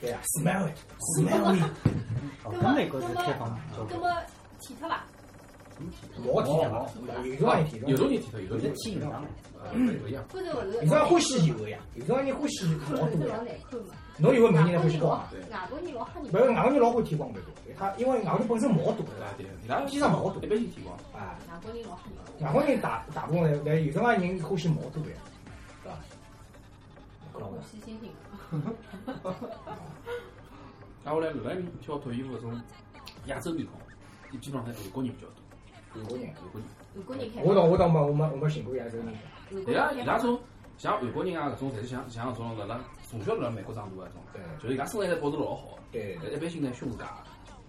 [0.00, 1.62] 对呀，smell it，smell it，
[2.44, 4.10] 哦，跟美国是开放交那么
[4.60, 5.04] 剃脱伐？
[6.24, 6.88] 我体验了，
[7.24, 9.24] 有种人体有种人剃脱，有种有的人剃一样，
[9.62, 10.24] 呃不一样。
[10.82, 13.18] 有种人欢喜油的呀，有种人欢喜毛老多。
[14.18, 15.32] 侬以为美人欢喜光啊？
[15.50, 16.38] 外国人老吓人不。
[16.38, 20.94] 是外国人老欢喜剃光的多，他因为外国人本身毛多啊，的，对，伊拉披上毛多一般性剃光。
[21.14, 22.02] 啊，外国人老吓
[22.38, 22.46] 人。
[22.46, 25.98] 外国人大大部分来来有种介人欢喜毛多的，是吧？
[27.32, 28.10] 我细心心。
[31.04, 32.60] 啊，后来后来挑脱衣服搿种
[33.26, 33.80] 亚洲面孔，
[34.32, 35.39] 伊基本上是韩国人比较多。
[35.92, 36.68] 韩国人，韩国人。
[36.94, 37.42] 韩国人开。
[37.42, 39.06] 我倒我倒没我没我没寻过亚洲人，
[39.64, 40.38] 对啊，伊拉种
[40.78, 45.76] 像韩国人啊，搿种侪是像像搿种辣辣从小辣辣美国长大搿种，对就是伊拉身材保持老好。
[45.92, 47.04] 对一般性呢胸是假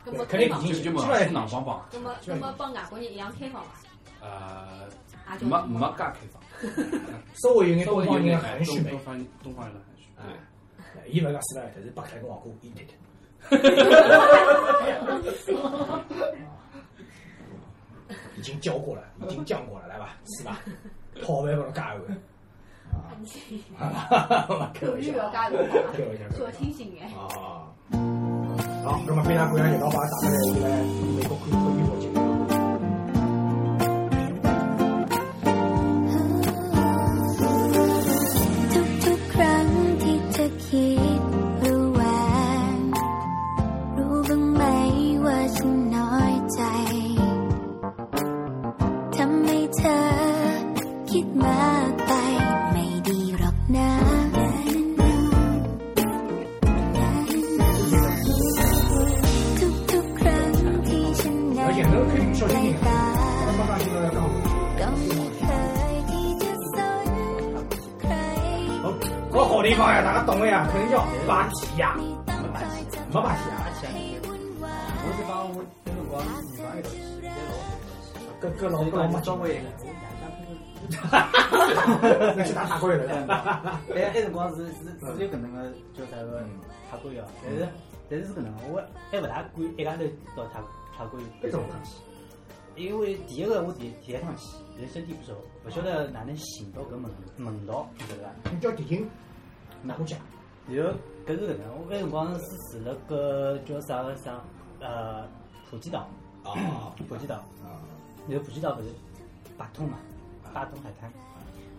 [0.06, 1.84] 的，那么肯定开放比进去，就就嘛基本上胸囊邦邦。
[1.94, 3.70] 那么那么帮外国人一样开放伐？
[4.22, 4.88] 呃，
[5.40, 6.42] 没没介开放，
[7.42, 9.00] 稍微有眼稍微有东方人点哎东的含蓄美东。
[9.00, 10.06] 方东方人的含蓄。
[10.18, 10.24] 对。
[10.34, 10.38] 哎
[11.08, 13.00] 伊勿是讲斯拉，但是白开跟黄瓜一点点。
[18.38, 20.60] 已经教过了，已经讲过了，来吧， 是吧？
[21.26, 22.02] 泡饭帮侬加油。
[22.92, 23.16] 啊，
[24.74, 27.06] 开口玩笑语要加入开玩笑，开玩笑说清醒哎。
[27.08, 27.72] 啊。
[28.84, 30.36] 好，那么非常感谢叶老板打开来
[30.70, 30.84] 来
[31.16, 32.11] 美国看脱衣服
[79.12, 81.02] 那个光女朋友去，也老跟跟老跟老妈
[81.72, 83.02] 稍微那去打塔龟了。
[83.94, 85.58] 哎，那辰光是是是有搿能个
[85.94, 86.44] 叫啥个
[86.90, 87.68] 塔龟哦，但是
[88.10, 90.04] 但是是搿能个，我还勿大敢一家头
[90.36, 90.62] 到塔
[90.98, 91.92] 塔龟为什么去？
[92.76, 95.34] 因为第一个我第第一趟去，人生地不熟，
[95.66, 98.30] 勿晓得哪能寻到搿门门道，晓得伐？
[98.52, 99.10] 你叫地形
[99.84, 100.18] 哪个讲？
[100.68, 100.94] 然后
[101.28, 104.42] 搿是搿能，我那辰光是住辣个叫啥个啥
[104.80, 105.28] 呃
[105.70, 106.08] 普吉岛，
[106.44, 107.82] 啊普吉岛，啊
[108.28, 108.90] 然后普吉岛勿是
[109.58, 109.98] 八通嘛，
[110.54, 111.12] 八通海滩。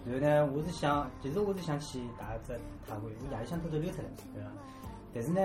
[0.04, 2.52] 然后呢，我是想，其实我是想去打只
[2.88, 4.50] 塔龟，我夜里向偷偷溜出来，对伐？
[5.14, 5.40] 但是呢，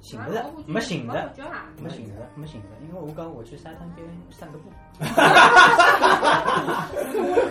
[0.00, 1.32] 寻勿着，没寻着，
[1.80, 4.70] 没寻着，没寻着，因为我讲我去沙滩边散个步。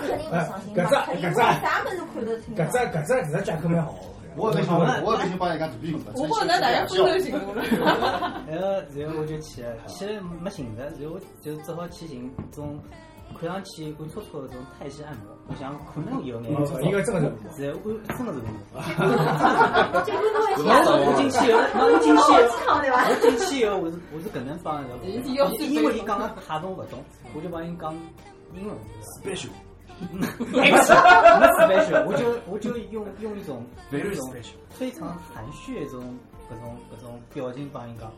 [0.09, 2.53] 肯定不相信，搿只搿只啥么子看得清？
[2.55, 3.95] 搿只搿只搿只借口蛮好。
[4.39, 6.11] 我也没想问，我也没想帮人家肚皮用的。
[6.15, 7.61] 我觉着大家分头行动了。
[8.47, 12.79] 然后，然后我就去了，去了没寻着，然后我就只好去寻种
[13.39, 16.51] 看上去暗搓搓的这种泰式按摩，我想可能有眼。
[16.81, 17.21] 应该真的
[17.55, 17.63] 是。
[17.67, 18.39] 然后我真的是
[20.05, 20.57] 这 个东西
[21.05, 22.19] 我进去以后，我进去？
[22.95, 27.03] 我进去以后，我是我是搿能帮的，因为伊讲个哈懂勿懂，
[27.35, 27.93] 我就帮伊讲
[28.55, 28.75] 英文。
[29.21, 29.49] special，
[30.51, 30.93] 没事
[31.39, 33.65] 没事没事我就我就用用一种
[34.69, 36.17] 非常含蓄的这种
[36.49, 38.11] 各种各种表情帮伊讲。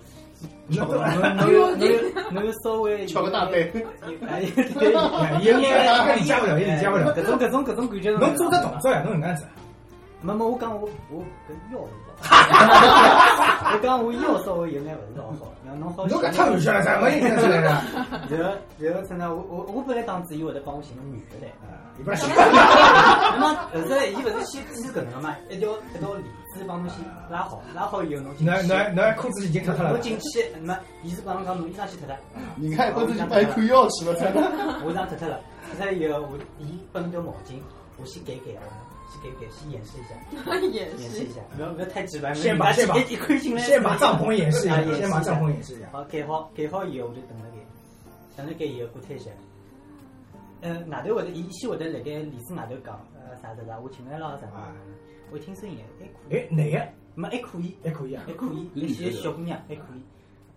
[0.67, 1.70] 那侬侬有
[2.32, 3.72] 侬有稍微敲个大背，
[4.28, 4.91] 哎，对，
[5.44, 7.13] 应该应该理解不了，也理解不了。
[7.13, 9.46] 搿种搿种搿种感觉，侬做只动作呀，侬能样子？
[10.22, 11.80] 没没，我讲我 我搿腰
[13.74, 16.06] 我讲我腰稍微有眼勿是老好，让侬好。
[16.08, 17.68] 侬搿太玩笑了，怎么应来的？
[18.30, 21.52] 然后然后真的，我我我本来当主伊会得帮我寻个女的来。
[21.98, 26.98] 你不是那么后头伊勿是先先搿能个嘛，一条一条链子帮侬先
[27.30, 28.54] 拉好，拉好以后侬进去。
[28.54, 29.98] 侬侬侬裤子已经脱脱了我。
[30.00, 32.16] 进去，那么伊是帮侬讲侬衣裳先脱脱。
[32.56, 34.42] 你看我自己帮你看腰去了，真的。
[34.86, 35.40] 我衣裳脱脱了，
[35.78, 37.60] 脱脱以后我伊拨侬条毛巾，
[37.98, 38.64] 我先盖盖啊，
[39.12, 45.88] 先盖盖，先演示一下，演示一下，不要不要太直白，先把先把一一看进来，先把帐篷演示一下先把帐篷演示一下。
[45.92, 47.58] 好，盖好，盖好以后我就等了盖，
[48.38, 49.30] 等了盖以后过脱一下。
[50.62, 54.46] 呃，外头会得，伊先会得辣盖帘子外头讲，呃，啥啥啥，我进来了啥
[55.32, 55.34] 啥。
[55.34, 58.34] 我听声音还可以，哎，男的没还可以，还可以啊还。
[58.34, 60.04] 可以，有些小姑娘还可以。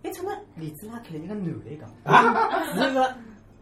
[0.03, 3.15] 哎，怎么帘子拉开了，一个男的讲，啊，是一个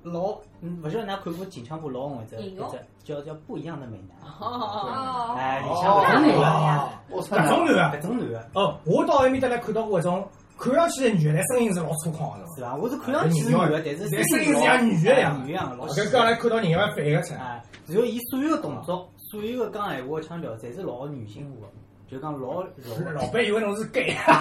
[0.04, 4.18] 老，嗯，勿晓得㑚看过近腔部老红一只引用一只叫叫不一样的美男。
[4.42, 12.76] 哦，哎，里向搿种男的，种男的搿种男的，哦，我到埃面搭来看到过一种看上去的女的，声音是老粗犷的，是吧？
[12.76, 17.40] 我是看上去是女的，但是但声音是像女的一样女一样，老搿刚才看到人要反个出来。
[17.40, 21.74] 啊，然后伊所有的动作，所有的讲闲话的腔调，侪是老女性化的，
[22.08, 22.68] 就讲老柔。
[23.16, 24.38] 老 板以为侬是 gay，然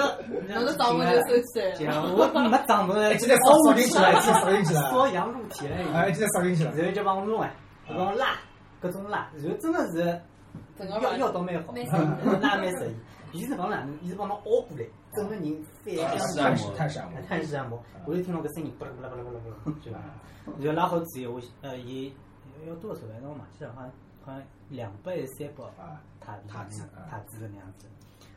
[0.00, 0.06] 后
[0.46, 1.42] 侬的掌门就收
[1.74, 1.98] 起来。
[1.98, 5.76] 我没长门，哎，记得扫扫进去了，记得扫进去了，缩阳入体了。
[5.92, 6.70] 哎，记得扫进去了。
[6.76, 7.52] 然后就帮我弄哎，
[7.88, 8.36] 就帮我拉，
[8.80, 10.20] 各种拉，然后真的是
[10.88, 12.94] 腰腰倒蛮好，蛮拉蛮适意。
[13.32, 13.98] 伊是帮哪能？
[14.02, 14.84] 伊是帮侬凹过来，
[15.16, 17.20] 整个人翻是太向是太闪我。
[17.28, 19.90] 泰式按摩，我就听到个声音，巴拉巴拉巴拉巴拉巴拉，就
[20.64, 22.14] 然后拉好之后，我呃，伊
[22.66, 23.22] 要多少万？
[23.22, 23.90] 我忘记了，好像
[24.24, 27.86] 好像两倍三百啊，塔币塔子啊塔子的那样子，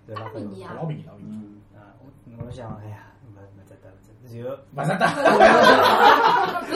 [0.05, 0.29] 对吧？
[0.33, 5.05] 便宜啊老便宜老便宜，嗯，啊，我我想，哎呀，没没得得了，然后勿值得。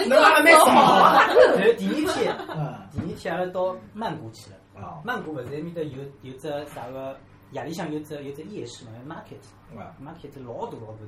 [0.10, 1.28] 侬拉了蛮爽啊！
[1.28, 4.58] 然后第二天，啊第二天阿拉到曼谷去了。
[4.82, 7.16] 啊曼谷勿是埃面搭有有只啥个
[7.52, 11.08] 夜里向有只有只夜市嘛，market 啊 market 老大老大的，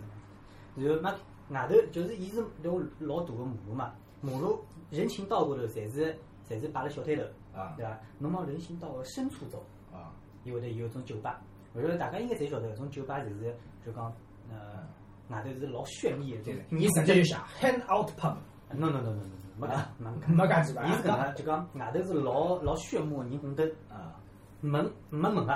[0.75, 1.17] 然后 market
[1.49, 6.15] 外头就是伊是条老大个马路嘛，马路人行道高头侪是
[6.47, 7.23] 侪是摆了小摊头，
[7.59, 7.99] 啊对伐？
[8.19, 10.13] 侬往人行道个深处走，啊！
[10.43, 11.41] 伊会得有种酒吧，
[11.73, 13.55] 我觉得大家应该侪晓得，搿种酒吧就是
[13.85, 14.13] 就讲
[14.51, 14.87] 呃
[15.29, 23.69] 外头是老绚丽的，就是你直接就想 hand out pub，no no no no no 没搿没没介几吧伊是搿能，就讲外头是老老炫目的霓虹灯。
[23.89, 24.13] 啊
[24.61, 25.53] 门没门个，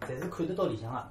[0.00, 1.08] 侪是看得到里向个。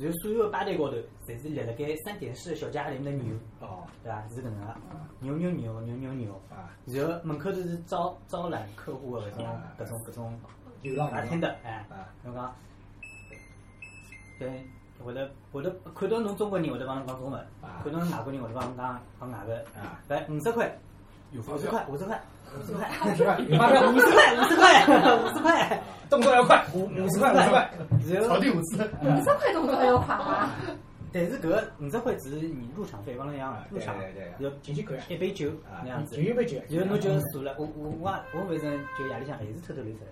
[0.00, 3.84] 啊然后所有的吧台高头，侪是立了该三点式的小家里面的牛，哦。
[4.02, 4.26] 对伐？
[4.28, 4.74] 是搿能个，
[5.20, 6.32] 牛牛牛牛牛牛。
[6.50, 6.72] 啊！
[6.86, 9.46] 然后门口头是招招揽客户的搿种
[9.78, 10.40] 搿种搿种。
[10.82, 11.86] 流浪白天的，哎。
[11.90, 12.54] 啊，侬讲，
[14.38, 14.66] 对，
[15.04, 17.82] 会得会得看到侬中国人会得帮侬讲中文，啊。
[17.84, 19.54] 看到侬外国人会得帮侬讲讲外个。
[19.78, 20.00] 啊！
[20.08, 20.78] 来五十块，
[21.34, 22.22] 五十块五十票，块，
[22.58, 24.84] 五十块，五十块，五十块，五十块，
[25.16, 27.70] 五十块，动作要快，五五十块，五十块。
[28.26, 30.50] 草地五十，五十块动作要快吗？
[31.12, 40.10] 但是搿个五十块只是你入场费，帮侬讲入场，对对然后进去看一杯酒啊那样子就，一杯酒，然后侬就坐了，我我我我反正就夜里向还是偷偷溜出来，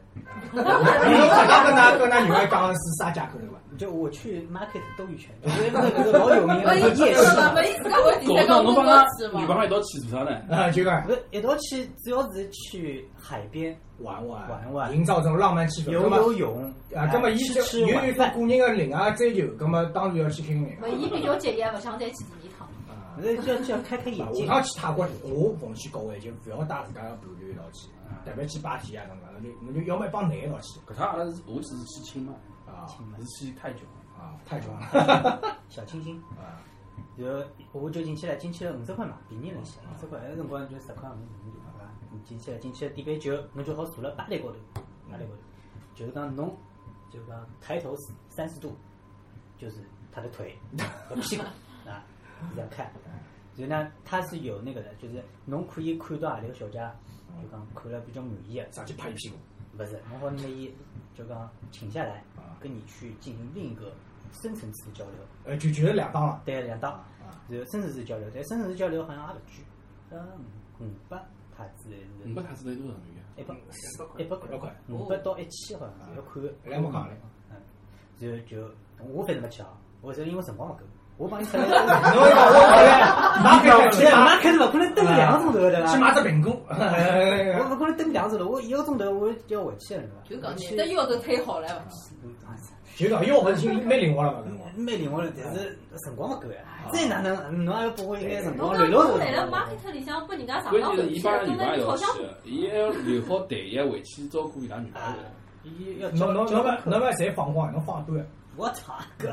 [0.55, 3.55] 你刚刚跟㑚跟㑚女儿讲的是啥价口对伐？
[3.77, 6.57] 就我去 market 兜一圈，我觉得那个老有名
[6.97, 7.85] 夜市搞在讲
[8.25, 9.07] 工作到侬帮他，
[9.39, 9.59] 你帮。
[9.59, 10.41] 他一道去做啥呢？
[10.51, 15.91] 啊，就讲不是一道去，主要是去海边玩玩玩玩营造这种浪漫气氛。
[15.91, 22.67] 游游泳啊，那么伊吃就有一吃晚饭，个个人的另外追求，那么当然要去开开眼勿，伊比较节约，勿想再去第二趟。
[22.89, 23.17] 啊。
[23.17, 24.47] 那就要就要开开眼界。
[24.47, 27.89] 下趟去泰国，我奉劝各位就不要带自家的伴侣一道去，
[28.25, 32.33] 特别去芭提雅，侬讲，侬就侬就要么一帮男一道去搿趟阿拉是我只是去清迈，
[32.67, 32.87] 啊
[33.19, 33.81] 是去泰囧。
[34.19, 36.59] 啊，太爽了小清新，啊！
[37.17, 37.45] 然后
[37.81, 41.15] 我就进去了，进去了五十块嘛，便宜了些，五十块，那辰光就十块五
[41.47, 41.58] 五对伐？
[41.58, 41.58] 你
[42.25, 44.59] 进去了，进去了点杯酒，侬就好坐了吧台高头，
[45.11, 45.43] 吧台高头，
[45.95, 46.57] 就是讲侬
[47.11, 47.95] 就讲抬头
[48.31, 48.77] 三十度，
[49.57, 49.77] 就是
[50.13, 50.57] 他的腿
[51.09, 51.43] 和屁股。
[51.89, 52.05] 啊，
[52.51, 52.93] 是这样看。
[53.57, 56.79] 然后呢，他是有那个的，就是侬可以看到何里个小姐，
[57.43, 59.37] 就讲看了比较满意的，上去拍一屁股，
[59.77, 60.73] 不是，侬好拿伊
[61.15, 63.93] 就讲请下来啊，跟你去进行另一个
[64.43, 65.15] 深层次的交流。
[65.45, 66.43] 呃，就就是两档了。
[66.45, 69.65] 对，两档啊，然后深层次交流，但深层次交流好像也勿贵，
[70.11, 70.45] 嗯，
[70.81, 71.17] 五百
[71.59, 71.91] 塔子
[72.25, 73.25] 五百塔子得多少元？
[73.37, 73.59] 一百一
[74.29, 74.77] 百块，一百块。
[74.89, 76.43] 五百到一千好像是要看。
[76.65, 77.17] 两百块嘞
[77.51, 77.57] 嗯，
[78.21, 78.71] 然后就
[79.13, 80.81] 我反正没去啊，我是因为辰光勿够，
[81.19, 83.01] 我帮你出来，侬 讲我后来
[83.43, 85.87] 马开去马 开始勿可能等两个钟头对伐？
[85.93, 90.55] 去买只苹果，我勿可能等两个钟头，我一个钟头我就要回去了，就对伐？
[90.55, 91.67] 讲难得腰都推好了，
[92.97, 94.39] 就讲腰勿是蛮灵活了嘛，
[94.77, 96.59] 蛮灵活了，但是辰光勿够呀。
[96.93, 105.19] 再哪能，侬还要拨我一眼辰光，侬讲留了侬来了 market 里向拨人家上关当回去，键是伊帮蹲在女朋友里好像去，伊还要留好台一回去照顾伊拉女朋友。
[105.65, 108.25] 伊要侬侬侬交勿侬勿侪放光，侬放一半。
[108.59, 109.31] 我操，搿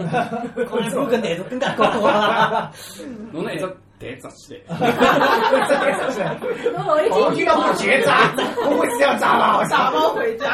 [0.65, 2.71] 可能比搿难度更加高啊！
[3.33, 3.65] 侬 那一只
[3.99, 6.37] 台扎起来，
[6.71, 8.31] 侬老一我听到我结扎，
[8.69, 9.63] 我会这样扎吗？
[9.67, 10.47] 打包回家。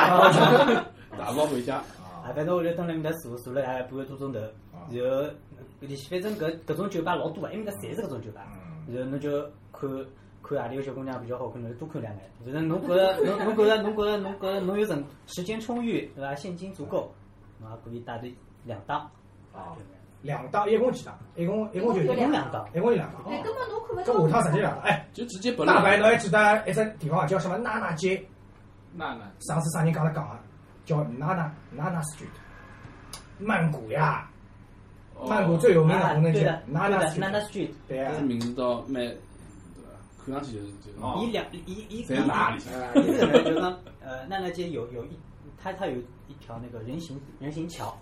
[1.18, 1.76] 打包回家。
[2.24, 5.22] 啊， 反正我就蹲辣面搭坐，坐了大概半个多钟头，然后
[5.82, 8.42] 里反正搿搿种酒吧老多啊，因为搿侪是搿种酒吧，
[8.88, 9.42] 然后侬就
[9.74, 9.90] 看
[10.44, 12.24] 看何里个小姑娘比较好看，侬就多看两眼。
[12.46, 16.34] 反正侬觉着侬侬觉着侬觉着侬觉着侬有辰时间充裕，对伐？
[16.36, 17.14] 现金足够，
[17.60, 19.10] 侬也可以带队两档。
[19.54, 19.76] 啊，
[20.22, 21.18] 两档，一共几档？
[21.36, 23.24] 一共一共就一共两档，一共就两档。
[23.28, 24.42] 哎，根本侬看勿搿到。
[24.42, 28.24] 下趟直接两档，哎，就直接本大白侬还记得一只地方叫什么娜娜街？
[28.94, 30.40] 娜娜上次啥人讲了讲啊？
[30.84, 32.26] 叫娜娜娜娜 street，
[33.38, 34.30] 曼谷呀，
[35.28, 37.70] 曼谷最有名的红灯区娜娜娜娜 street，Street。
[37.88, 39.06] 对啊这，名字倒蛮？
[40.26, 40.98] 看上去就是就是。
[41.20, 42.60] 伊两伊伊在哪里？
[43.44, 45.20] 就讲呃，奈奈街有有一，
[45.62, 45.98] 它它有
[46.28, 47.94] 一条那个人行人行桥，哦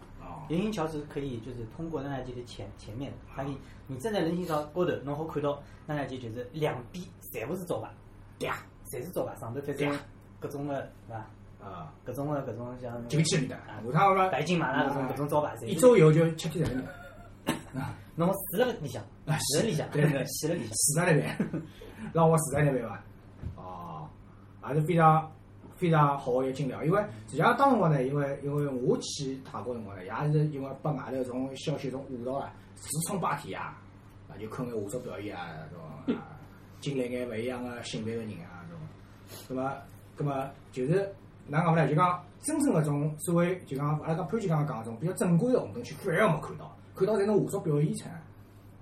[0.50, 7.89] 人行桥是可以就是通过奈奈街的前前面，它可以你站在人行桥高头，侬好看到奈奈街就是两边全部是招牌，
[8.39, 8.52] 嗲
[8.92, 10.00] 侪是招牌，上头反正
[10.39, 11.28] 各种的是吧？
[11.62, 16.86] 啊，各种的各种像九七里的，啊下趟我白金马拉各种各种招牌，一周游就七天人民
[18.15, 19.63] 侬住了 里向，啊住了。
[19.63, 20.74] 里向，对对洗 了里向。
[20.74, 21.63] 死在那边，
[22.13, 23.04] 让我死在那边吧。
[23.56, 24.08] 哦，
[24.62, 25.30] 还是非常
[25.80, 26.84] 非常好的一个经历啊。
[26.84, 33.82] 因为实际上当辰光呢，因为因为我去泰国辰光呢，也是因为被外头种消息种误导啊，自冲芭提啊
[34.30, 36.36] 啊，就看眼舞蹈表演啊，这种啊，
[36.82, 38.82] 经历眼勿一样的性别个人啊，这种。
[39.48, 39.74] 那么，
[40.18, 41.12] 那么就是
[41.48, 41.88] 哪讲法呢？
[41.88, 48.12] 就讲真正搿种所谓就讲阿拉讲潘姐刚刚讲搿种比较正规的红灯区，反而没看到，看到侪是舞蹈表演场。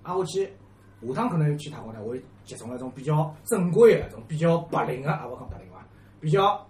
[0.02, 5.84] 啊，我去下趟可能去泰国呢，我会集中那种比较正规的、那种比较白领的，啊，我讲白领伐，
[6.20, 6.66] 比较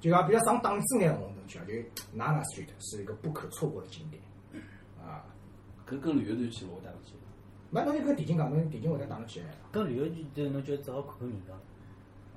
[0.00, 1.74] 就讲比较上档次眼的红灯区啊，就
[2.18, 4.22] Nana Street 是一个不可错过的景点
[4.98, 5.22] 啊。
[5.88, 7.14] 搿跟旅游团去我带侬去。
[7.70, 9.46] 那侬就跟电竞讲，侬电竞会得打得起来。
[9.70, 11.52] 跟旅游局就侬就只好看看人家，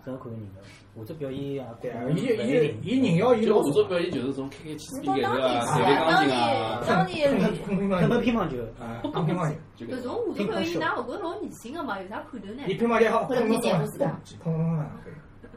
[0.04, 0.62] 只好看看人家。
[0.96, 5.36] 舞者表演啊，对啊，看伊伊伊人妖伊老舞蹈表演就是从开开气势到当？
[5.36, 12.02] 地弹弹钢当琴啊地，当地旅碰乒乓看到球乒乓球，啊，打乒乓球，就搿种舞蹈表演，㑚勿觉着老恶心个嘛？
[12.02, 12.64] 有啥看头呢？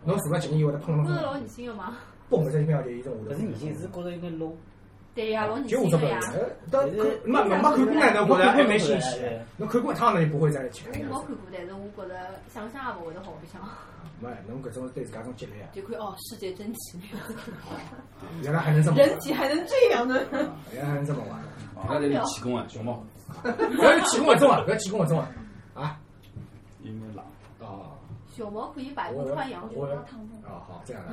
[0.07, 1.97] 侬坐了几年以后，得碰碰觉着老碰，恶心个嘛？
[2.31, 4.53] 嘣一声乒乓球，伊种舞蹈勿是年轻，是觉着有点 low。
[5.15, 6.89] 对呀，老恶就舞蹈表心个呀演。，但
[7.25, 9.41] 没没没看过呢，侬觉着还蛮新奇对。
[9.57, 10.93] 侬看过一趟，侬就不会再去我。
[10.95, 12.15] 没看过，但是我觉着
[12.53, 13.61] 想想也勿会得好白相。
[14.21, 17.19] 没，侬搿种对自家种积累啊，就看哦，世界真奇妙，
[18.43, 20.21] 原来还能这么玩人体还能这样的。
[20.31, 21.41] 啊原来还能这么玩。
[21.89, 23.03] 那在气功啊，熊猫，
[23.43, 25.31] 不要气功勿中啊，不要气功勿中啊。
[25.75, 25.99] 啊
[26.83, 27.25] 因为冷。
[28.43, 30.39] 哦，小猫可以百我步穿杨，我就要烫风。
[30.45, 31.13] 哦好这样的。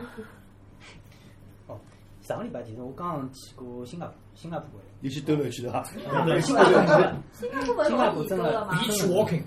[1.67, 1.79] 哦，
[2.21, 4.67] 上个礼拜其实我刚刚去过新加坡，新加坡
[4.99, 5.83] 你去兜了去的哈，
[6.25, 6.41] 的。
[6.41, 8.79] 新加坡，新加坡勿是老严格个嘛？
[8.79, 9.41] 比去 walking，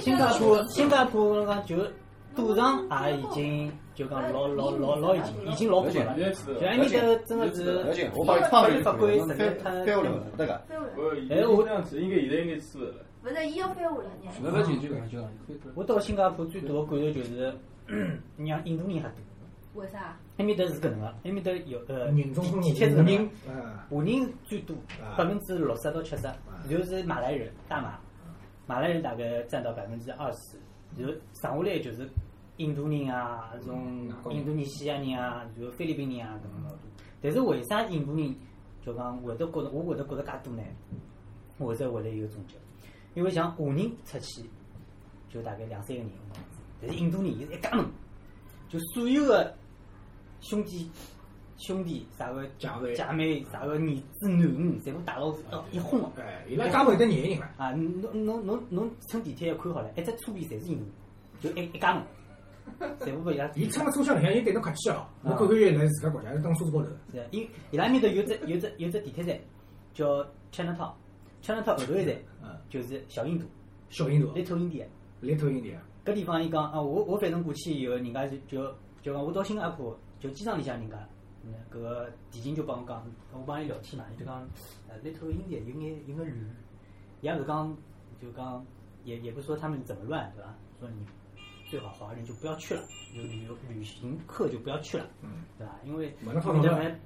[0.00, 1.76] 新加坡，新加坡我讲就
[2.34, 6.14] 赌场也已经就讲老老老老已经已经老火了。
[6.18, 10.54] 就埃面头真的是我帮你放进去，法规侬实在翻太翻下来了，对个。
[11.30, 13.05] 哎我这样子应该现在应该吃的了。
[13.26, 14.30] 不是，伊要翻回来呢。
[14.40, 15.22] 那不进去了，就搿
[15.64, 17.52] 能我到新加坡最大的感受就是，
[18.38, 19.18] 让印度人还多。
[19.74, 20.16] 为啥？
[20.36, 23.30] 埃面搭是搿能个，埃面搭有呃人中分地铁是人
[23.90, 26.38] 华人最多啊，百分之六十到七十，然
[26.78, 27.98] 后是马来人，大马，
[28.68, 30.56] 马来人大概占到百分之二十，
[30.96, 32.08] 然后剩下来就是
[32.58, 36.78] 印度人啊，这种印度尼西亚人啊，然后菲律宾人啊，搿能老多。
[37.20, 38.32] 但是为啥印度人
[38.80, 40.62] 就讲会得觉得我会得觉着介多呢？
[41.58, 42.54] 我再回来一个总结，
[43.16, 44.42] 因为像华人出去
[45.28, 46.10] 就大概两三个人，
[46.80, 47.84] 但是印度人伊是一家门，
[48.68, 49.56] 就所有的
[50.40, 50.88] 兄弟
[51.56, 56.22] 兄弟啥个姐妹姐妹啥个儿子囡恩，全部带到哦一哄的。
[56.22, 60.84] 哎，伊拉家门有得廿个人了，啊，侬侬侬侬乘地铁看好了，一只车边侪是印度
[61.48, 62.04] 人，就一一家门，
[63.00, 63.50] 全部被伊拉。
[63.54, 66.96] 伊乘个车厢里向，伊对侬客气哦，我看看伊来自家国家，是等车子高头的。
[67.14, 69.38] 是，因伊拉面头有只有只有只地铁站
[69.94, 70.22] 叫
[71.46, 73.46] Chinatown，Chinatown 后头一站嗯，就是小印度。
[73.88, 74.84] 小印度，Little India。
[75.20, 75.68] 来头印度，
[76.04, 80.96] 搿地方伊讲啊，我我反正过去以后，人家就就就讲我到新加坡，就机场里向人家，
[81.44, 84.46] 嗯，搿个地勤就帮我讲，我帮伊聊天嘛，伊就讲，
[84.88, 86.28] 呃，Little India 有眼有眼乱，
[87.22, 87.76] 伊也是讲
[88.20, 88.66] 就讲
[89.04, 90.54] 也也不是说他们怎么乱，对吧？
[90.80, 91.06] 说你
[91.70, 92.82] 最好华人就不要去了，
[93.14, 95.80] 有旅游旅行客就不要去了，嗯，对吧？
[95.84, 96.14] 因为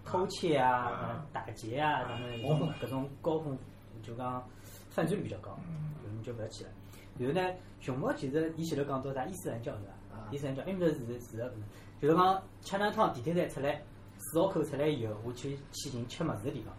[0.05, 3.57] 偷窃啊打劫啊，他们高峰搿种高峰
[4.03, 4.47] 就讲
[4.91, 6.71] 犯罪率比较高，嗯你就不要去了。
[7.19, 10.17] 然后呢，熊猫其实伊前头讲到啥伊斯兰教是伐？
[10.17, 11.53] 啊伊斯兰教埃面头是是个，
[12.01, 13.83] 就是讲吃两趟地铁站出来，
[14.19, 16.75] 四号口出来以后，我去去寻吃么子的地方。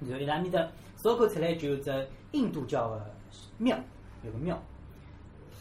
[0.00, 3.14] 然后伊拉面搭四号口出来就有只印度教的
[3.58, 3.78] 庙，
[4.24, 4.60] 有个庙，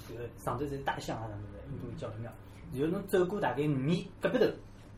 [0.08, 2.32] 这个上头是大象啊，什么的印度教的庙。
[2.73, 4.45] 然后侬走过大概五米，隔壁头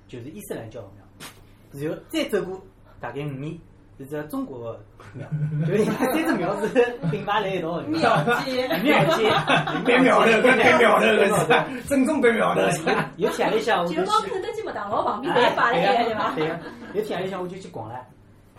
[0.08, 2.62] 就是伊斯兰教的庙，然后再走过
[3.00, 3.60] 大概五米。
[4.02, 4.80] 是只中国的
[5.14, 5.28] 庙，
[5.68, 6.68] 就伊拉三只庙是
[7.12, 7.84] 并排在一道的。
[7.84, 8.00] 庙
[8.46, 9.32] 街庙街，
[9.86, 12.62] 变苗头，变变苗头，搿是正宗变苗头。
[13.18, 16.32] 有天里向我就就讲去，肯德基、麦当劳旁边侪摆了一个对伐？
[16.36, 16.60] 对个，
[16.96, 17.96] 有天里向我就去逛了。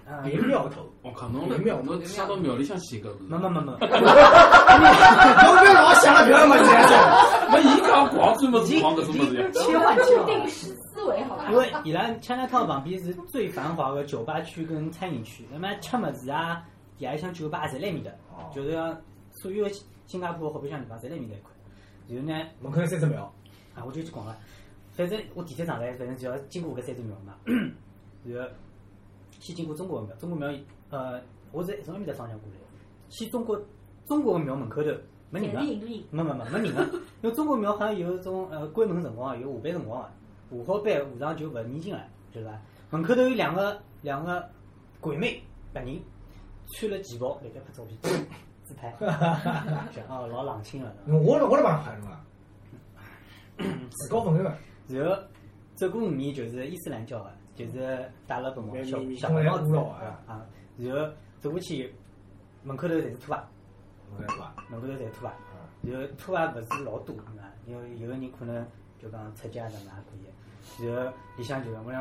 [0.08, 3.14] 嗯，变苗头，我靠，侬庙侬想到庙里向去搿个？
[3.28, 6.64] 没没没没，侬别 老想 了，搿么子。
[7.50, 9.46] 那伊讲逛专门是逛搿种么子呀？
[9.54, 10.26] 切换切换。
[11.02, 11.56] 定时思维好吧因？
[11.56, 16.64] 为伊拉 Chinatown 旁边是最繁华的酒吧区跟餐饮区，那么吃么子啊，
[16.98, 18.10] 夜里向酒吧侪辣埃面搭，
[18.52, 18.96] 就是讲
[19.30, 19.70] 所有的
[20.06, 21.50] 新加坡好白相地方侪辣埃面搭一块。
[22.08, 23.32] 然后呢，门口有三只庙，
[23.74, 24.36] 啊，我就去逛了。
[24.92, 27.34] 反正我地铁上来，反正就要经过搿三只庙嘛。
[28.24, 28.50] 然后
[29.40, 30.52] 先经过中国的庙，中国庙
[30.90, 32.56] 呃，我是从埃面搭方向过来，
[33.08, 33.60] 去中国
[34.06, 34.90] 中国的庙门口头
[35.30, 36.82] 没人个侪是，印度人，没没没没人个，
[37.22, 40.10] 因为中国庙好像有种呃关门辰光，有下班辰光个，
[40.58, 42.50] 下好班下场就勿念经了，对伐？
[42.90, 44.48] 门口头有两个两个
[45.00, 46.00] 鬼妹白人，
[46.76, 47.98] 穿了旗袍，辣盖拍照片
[48.64, 48.94] 自拍，
[49.92, 50.94] 想哦老冷清了。
[51.06, 52.24] 我我来帮他拍侬啊，
[53.90, 54.54] 自告奋勇个。
[54.88, 55.22] 然后
[55.74, 61.92] 走过五米就是伊斯兰教的，就是带了白帽小小白帽子啊啊，然后走过去，
[62.62, 63.42] 门口头侪是拖鞋，
[64.14, 67.42] 我来吧，门口头侪是拖鞋，然后拖鞋勿是老多，对伐？
[67.66, 68.66] 因为有个人可能
[69.02, 71.92] 就讲出家什么也可以，然后里向就我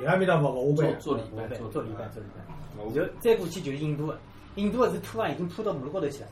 [0.00, 2.42] 伊拉面搭勿勿下班，做做礼拜，做做礼拜做礼拜，
[2.76, 4.18] 我然后再过去就是印度的，
[4.56, 6.28] 印度的是拖鞋已经铺到马路高头去了，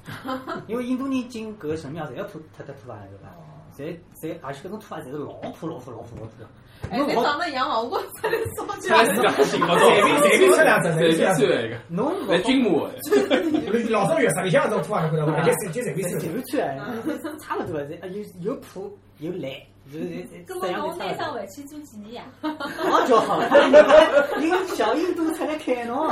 [0.68, 3.34] 因为印度人进搿个神庙侪要脱脱脱拖鞋的对伐？
[3.76, 6.46] 侪侪而且搿种拖鞋侪是 老破老破老破老破的。
[6.90, 9.14] 哎，你长得洋王，我才能说起看来来。
[9.16, 12.94] 自家寻勿到，随便随便吃两只随便随便吃穿一个，侬来军模的。
[13.90, 15.40] 老早浴室里向那种拖鞋，看到伐？
[15.42, 16.26] 就随就随便就吃。
[16.56, 16.78] 穿，
[17.40, 21.34] 差勿多了，啊有有破有烂，就是搿这样么侬拿就差勿多。
[21.34, 22.24] 上回去做纪念呀？
[22.40, 23.40] 好就好，
[24.40, 26.08] 印小印度出来开侬，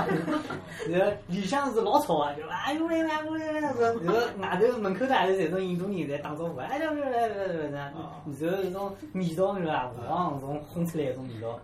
[0.88, 3.82] 然后里向是老吵啊，就哎呦喂哎呦喂，然后
[4.40, 11.58] 外头门口头还是这种印度人在打招呼，哎呦喂喂喂喂，然后那种味道是吧，黄种烘出来那种味道，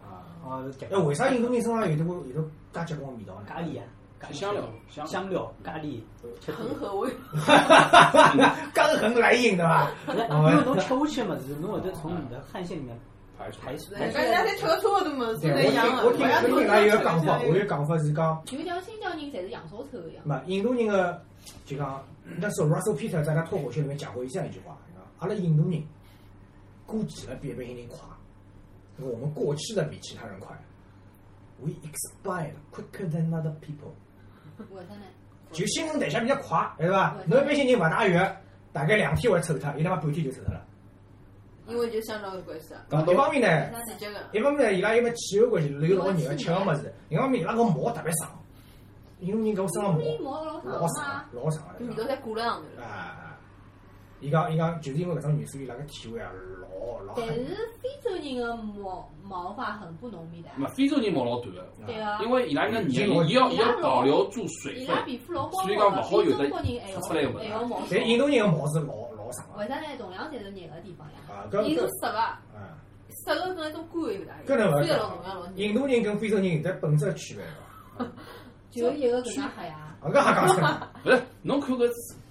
[0.45, 2.43] 哦是哎，为啥印度人身上有得有
[2.73, 3.43] 得介结棍味道呢？
[3.47, 3.85] 咖喱啊？
[4.33, 6.01] 香料，香香料咖喱，
[6.47, 7.11] 恒河味，
[8.75, 9.91] 刚恒来硬对伐？
[10.07, 12.97] 因为侬吃下去嘛，是侬会得从你的汗腺里面
[13.39, 16.03] 排出排出人家侪吃个差勿多么子，对，我侪一样的。
[16.03, 20.27] 听我听我听伊拉有个讲法，我有个讲法是讲，就像新疆人侪是羊烧臭一样。
[20.29, 21.23] 嘛，印度人个
[21.65, 22.05] 就讲，
[22.39, 24.77] 那时候 Russell Peter 在他脱口秀里面讲过这样一句话，
[25.19, 25.83] 阿拉印度人
[26.87, 27.99] 过期了比一般人快，
[28.99, 30.55] 我们过期的比其他人快。
[31.63, 33.93] We expired quicker than other people。
[34.71, 35.03] 为啥呢？
[35.53, 37.17] 就新陈代谢比较快，对伐？
[37.27, 38.17] 侬一般性人勿汏浴，
[38.73, 40.65] 大概两天会臭脱，伊他妈半天就臭脱了。
[41.67, 42.81] 因为就相当有关系啊。
[42.91, 43.79] 一方面呢。
[44.33, 48.31] 一方面呢，伊拉因为气候关系流老热，吃个物事；另一方面，伊拉个毛特别长。
[49.21, 51.85] 印度人搿身上毛毛老长，老长个。
[51.85, 52.83] 味道侪挂了上头。
[52.83, 53.30] 啊，
[54.21, 57.15] 伊讲伊讲，就是因为搿种元素，伊拉个体味啊老老。
[57.17, 60.49] 但是非洲人个毛毛发很不浓密的。
[60.57, 61.67] 嘛，非洲人毛老短个。
[61.87, 62.19] 对啊。
[62.23, 64.83] 因为伊拉个黏，伊要伊要保留住水分。
[64.85, 67.41] 伊拉皮肤老光所以讲勿好有的出出来个。
[67.91, 69.59] 但印度人个毛是老老长个。
[69.59, 69.87] 为啥呢？
[69.99, 71.15] 同样侪是热个地方呀。
[71.29, 72.21] 啊，印度湿个。
[73.27, 74.09] 湿个跟一种干有
[74.47, 75.53] 搿能勿是？
[75.63, 77.45] 印度人跟非洲人有得本质区别
[77.99, 78.11] 个。
[78.71, 79.97] 就一个搿能黑呀。
[80.01, 80.81] 啊，搿还讲出来？
[81.03, 81.89] 不是，侬看搿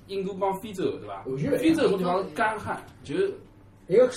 [0.10, 1.24] 印度帮非洲对伐？
[1.57, 3.16] 非洲搿地方干旱，就
[3.88, 4.10] 一个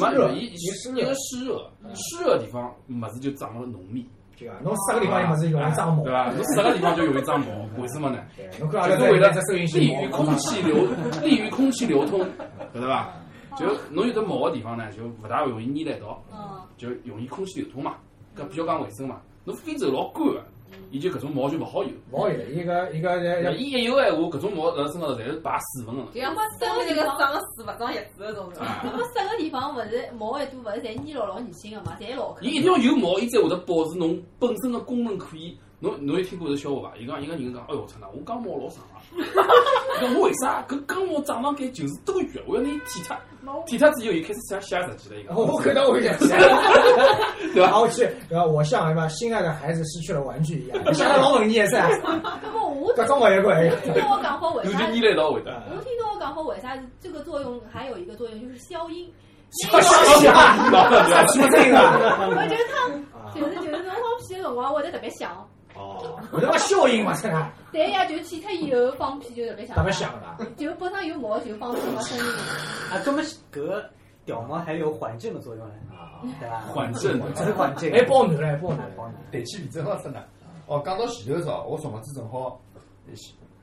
[0.00, 4.06] 没没伊一个湿热，湿热地方物事就长了浓密。
[4.38, 6.32] 对啊，侬湿个地方物事容易长毛，对伐？
[6.32, 7.46] 侬湿个地方就容易长毛，
[7.82, 8.24] 为什么呢？
[8.58, 9.30] 就是为了
[9.74, 10.86] 利于空气流，
[11.22, 12.20] 利于空气流通，
[12.72, 13.12] 晓得伐？
[13.58, 16.22] 就侬有的毛个地方呢，就勿大容易粘在一道，
[16.78, 17.96] 就容易空气流通嘛，
[18.36, 19.20] 搿比较讲卫生嘛。
[19.44, 20.44] 侬非洲老干个。
[20.90, 26.02] 伊就搿种毛就勿好有，勿好有，伊个伊个呃，伊一有闲话，搿种毛辣身高头侪是排水分个。
[26.12, 28.52] 就像湿个地方长个水，勿长叶子搿种。
[28.82, 32.36] 那么湿个地方勿是毛一多，勿是侪粘牢牢黏性个嘛，侪老。
[32.40, 35.56] 伊一定要有毛，伊才会得保持侬本身个功能可以。
[35.80, 36.96] 侬侬有听过搿笑话伐？
[36.98, 39.00] 伊讲一个人讲，哎哟，操呐，我刚毛老长啊！
[39.16, 40.62] 伊讲我为啥？
[40.68, 43.16] 搿刚毛长上盖就是多余，我要拿伊剃脱。
[43.66, 45.20] 剃脱之后，伊开始想写日记了。
[45.20, 46.36] 一个，我看到我想写，
[47.54, 47.80] 对吧？
[47.80, 48.44] 我去，对吧？
[48.44, 51.88] 我像什么心爱的孩子失去了玩具一样，写得老文艺噻。
[52.42, 53.72] 那 么我，各种我也会。
[53.82, 54.82] 听到我讲好为啥？
[54.82, 55.62] 有你来到会的。
[55.74, 56.76] 我听到我讲好为啥？
[57.00, 59.10] 这个作用还有一个作用就是消音。
[59.50, 59.78] 消
[60.20, 60.68] 音啊！
[60.70, 62.86] 我觉得他
[63.34, 65.48] 就是就是侬放屁的辰光会得特别响。
[65.80, 67.14] 哦，有那个效应嘛？
[67.14, 67.52] 是吧？
[67.72, 69.76] 对呀，就去脱以后放屁就特别响。
[69.76, 70.36] 特别响了。
[70.56, 72.24] 就本身有毛就放屁没声音。
[72.92, 73.82] 啊，这么搿
[74.26, 75.74] 掉毛还有缓震的作用嘞？
[75.90, 76.60] 啊，对吧？
[76.68, 77.90] 缓震，真缓震。
[77.92, 79.14] 还保暖嘞，保暖，保暖。
[79.30, 80.22] 对气比正好真的。
[80.66, 82.60] 哦，讲到前头早，我昨么子正好，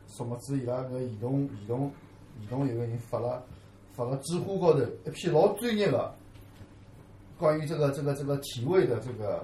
[0.07, 1.91] 昨么子伊拉搿移动移动
[2.39, 3.43] 移动有个人发了
[3.93, 6.13] 发了知乎高头一篇老专业的
[7.37, 9.41] 关于这个这个这个体味的这个。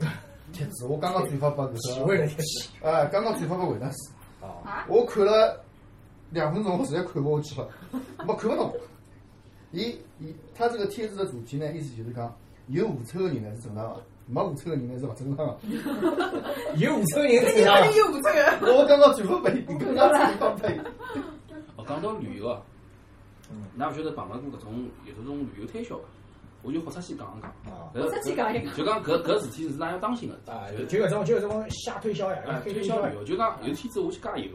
[0.54, 4.14] 帖子，我刚刚转发发搿个，的帖子，哎，刚刚转发拨维纳斯，
[4.88, 5.62] 我看了
[6.30, 7.68] 两分钟，我实在看不下去了，
[8.26, 8.74] 没看不懂。
[9.74, 12.32] 伊伊，他这个帖子的主题呢，意思就是讲，
[12.68, 15.58] 有狐臭的人呢是正常的，没狐臭的人呢是勿正常的。
[16.78, 17.93] 有狐臭的人正常。
[17.95, 18.74] 有狐臭的。
[18.78, 20.80] 我刚刚转发给你，刚刚转发给你。
[21.76, 22.62] 哦，讲到旅游啊，
[23.80, 26.04] 㑚勿晓得碰到过搿种有这种旅游推销伐？
[26.64, 27.53] 我就豁出去讲一讲，
[27.93, 30.36] 豁出去讲一讲，就讲搿搿事体是哪要当心个，
[30.78, 34.49] 就就搿种就搿种瞎推销呀，推销旅游，就讲有天子我去加油，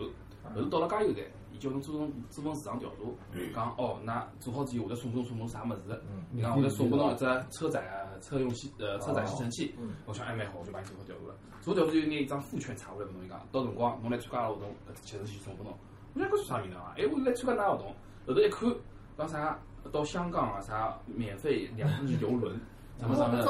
[0.55, 6.03] 后头到了加油站，伊叫侬做份做份市场调查，讲哦，那做好之后会得送拨侬送侬啥物事？
[6.33, 7.85] 伊讲会得送拨侬一只车载
[8.23, 9.75] 车用吸呃车载吸尘器，
[10.07, 11.35] 我想还蛮好，我就帮伊做好调查了。
[11.61, 15.77] 做调查就拿一张副券插下来拨侬，伊讲到辰光侬来参加活动，搿只吸尘器送拨侬。
[16.15, 16.95] 我讲搿是啥名堂啊？
[16.97, 17.95] 哎，我来参加㑚活动，
[18.27, 18.75] 后头一看
[19.19, 19.59] 讲啥？
[19.93, 22.59] 到香港啊，啥免费两日游轮，
[22.99, 23.43] 什么什么的，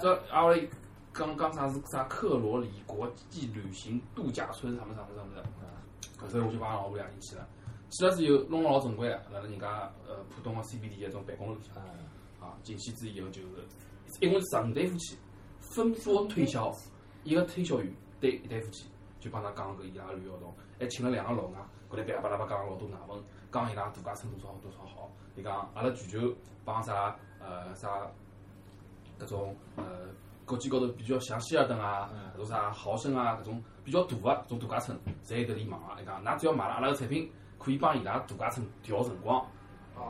[0.00, 0.68] 这阿威
[1.12, 5.44] 刚刚啥是啥克罗里国际旅行度假村，什么什么什么的，
[6.18, 7.46] 搿时候我就帮老婆两人去了，
[7.90, 11.82] 去了之后弄了老正规个，辣辣人家呃浦东个 CBD 一种办公楼里向，
[12.40, 12.54] 啊。
[12.62, 13.48] 进去之后就是
[14.20, 15.16] 一共是十五对夫妻，
[15.60, 16.72] 分拨推销，
[17.24, 18.86] 一个推销员对一对夫妻，
[19.20, 21.58] 就帮他讲搿伊拉旅游活动，还请了两个老外，
[21.94, 23.22] 过来巴拉巴拉巴讲老多外文，
[23.52, 25.08] 讲伊拉度假村多少多少好。
[25.36, 26.34] 伊讲，阿拉全球
[26.64, 27.88] 帮啥呃啥，
[29.18, 29.84] 搿种呃
[30.44, 35.96] 国际高头比较像希尔顿啊，搿种啥豪绅啊，搿种比较大个种度假村，侪有得联网啊。
[36.00, 39.46] 伊讲，㑚只要买了阿拉个产品，可以帮伊拉度假村调辰光，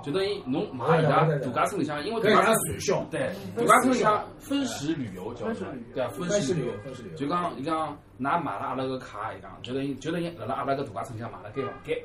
[0.02, 6.72] 就等于侬买伊拉度假村里向，因为度假村对度假村里向分时旅游叫做，对啊，分时旅游，
[7.16, 11.98] 就讲伊讲，㑚买了阿拉个卡，伊讲就等于就等于辣辣阿拉个度假村里向买了间房间，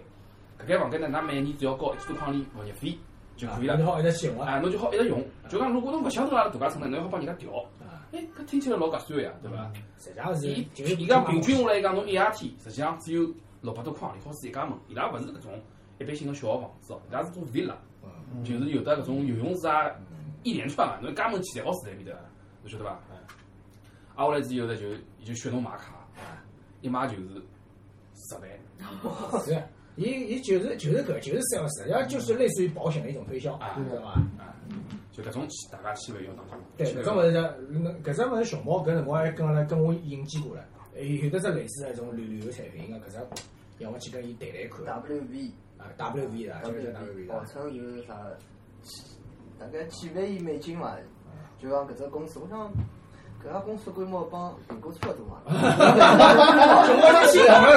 [0.61, 2.97] 搿间房间呢，㑚每年只要交一千多块钿物业费。
[3.38, 4.59] 就可以了，侬好一直用啊！
[4.59, 5.25] 侬就好一直用。
[5.47, 7.49] 就讲如果侬勿想住阿拉度假村呢，侬要好帮人家调。
[8.11, 9.71] 哎，搿听起来老合算个呀，对伐？
[9.97, 10.47] 实际上是，
[10.93, 13.25] 伊讲平均下来讲，侬一夜天实际上只有
[13.61, 14.77] 六百多块钿，好住一家门。
[14.89, 15.53] 伊拉勿是搿种
[16.00, 17.76] 一般性个小个房子哦，伊拉是做 villa，
[18.43, 19.91] 就是有的搿种游泳池啊，
[20.43, 22.14] 一连串嘛，侬一家门去侪好住在面搭，
[22.64, 23.00] 侬晓得伐？
[24.16, 24.88] 挨下来之后呢，就
[25.20, 26.08] 伊就选侬买卡，
[26.82, 27.41] 一买就是
[28.16, 28.50] 十万。
[29.45, 29.62] 是。
[29.95, 34.12] 伊伊就是就是搿就是 sales，实际上就是类似于保险的一种推销，对伐？
[34.38, 34.56] 啊，
[35.12, 36.58] 就搿种大家千万要当心。
[36.78, 37.32] 对，搿种物事，
[38.02, 40.64] 搿只物事熊猫搿辰光还跟阿拉跟我引荐过了，
[40.95, 43.18] 有的只类似那种旅旅游产品个搿只，
[43.80, 44.86] 要么去跟伊谈谈看。
[44.86, 47.45] W V 啊，WV 的，就是 WV 号的。
[47.45, 48.15] 称有啥
[48.82, 49.01] 几
[49.59, 50.95] 大概几万亿美金嘛，
[51.57, 52.71] 就讲搿只公司，我想
[53.43, 55.41] 搿家公司规模帮苹果差不多嘛。
[55.45, 55.51] 我
[57.25, 57.73] 是听到了，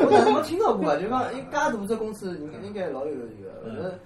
[0.00, 0.96] 我哪能没听到过啊？
[1.00, 3.98] 就讲一介大只公司，应应该老有一个，反正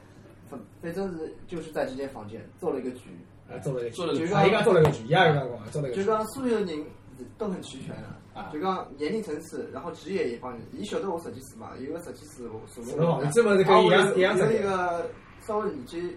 [0.48, 3.10] 反反正是就是在这间房间做了一个局，
[3.48, 6.02] 啊做了一个局啊，伊讲做了个局，伊也有讲过，做了个局。
[6.02, 6.84] 就讲所有人
[7.38, 8.16] 都很齐全啊
[8.52, 12.48] 就讲年龄层次，然后职业也帮你，伊晓得我设计师嘛，有个设计师
[13.32, 14.62] 专门是跟一样啊一样有一的。
[14.62, 15.10] 个
[15.40, 16.16] 稍微年纪。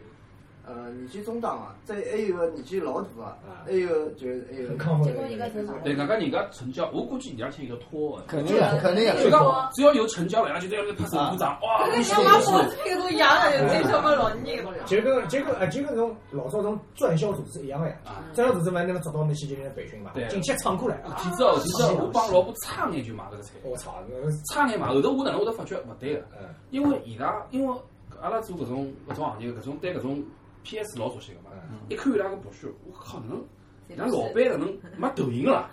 [0.68, 4.68] 呃，年纪中档啊，再还有个年纪老大啊啊，还有就是还有
[5.04, 8.26] 结果一个正常对，外加人家成交，我估计人家签一个托的。
[8.28, 9.24] 肯定的，肯定的。
[9.24, 12.52] 就讲只要有成交了，人家就在那拍手鼓掌，哇，恭喜跟人家恭喜！
[12.52, 14.72] 妈这个都一样的，就最什么老年的。
[14.86, 17.96] 就跟就跟呃就跟那种老早那种传销组织一样的呀。
[18.06, 21.16] 啊，传销组织嘛，那个找到那些人的培训嘛对，进去唱过来啊。
[21.18, 26.20] 天知道，天知道，我帮老婆差眼就买这个菜，我操，那个差眼买，后头我哪能会得发觉勿对个？
[26.42, 27.76] 嗯因为伊拉，因为
[28.22, 30.22] 阿拉做搿种搿种行业，搿种对搿种
[30.68, 31.52] PS 老熟悉个嘛。
[31.72, 33.44] 嗯，一看伊拉个博士，我靠，哪能？
[33.88, 35.70] 人家老板哪能没抖音了？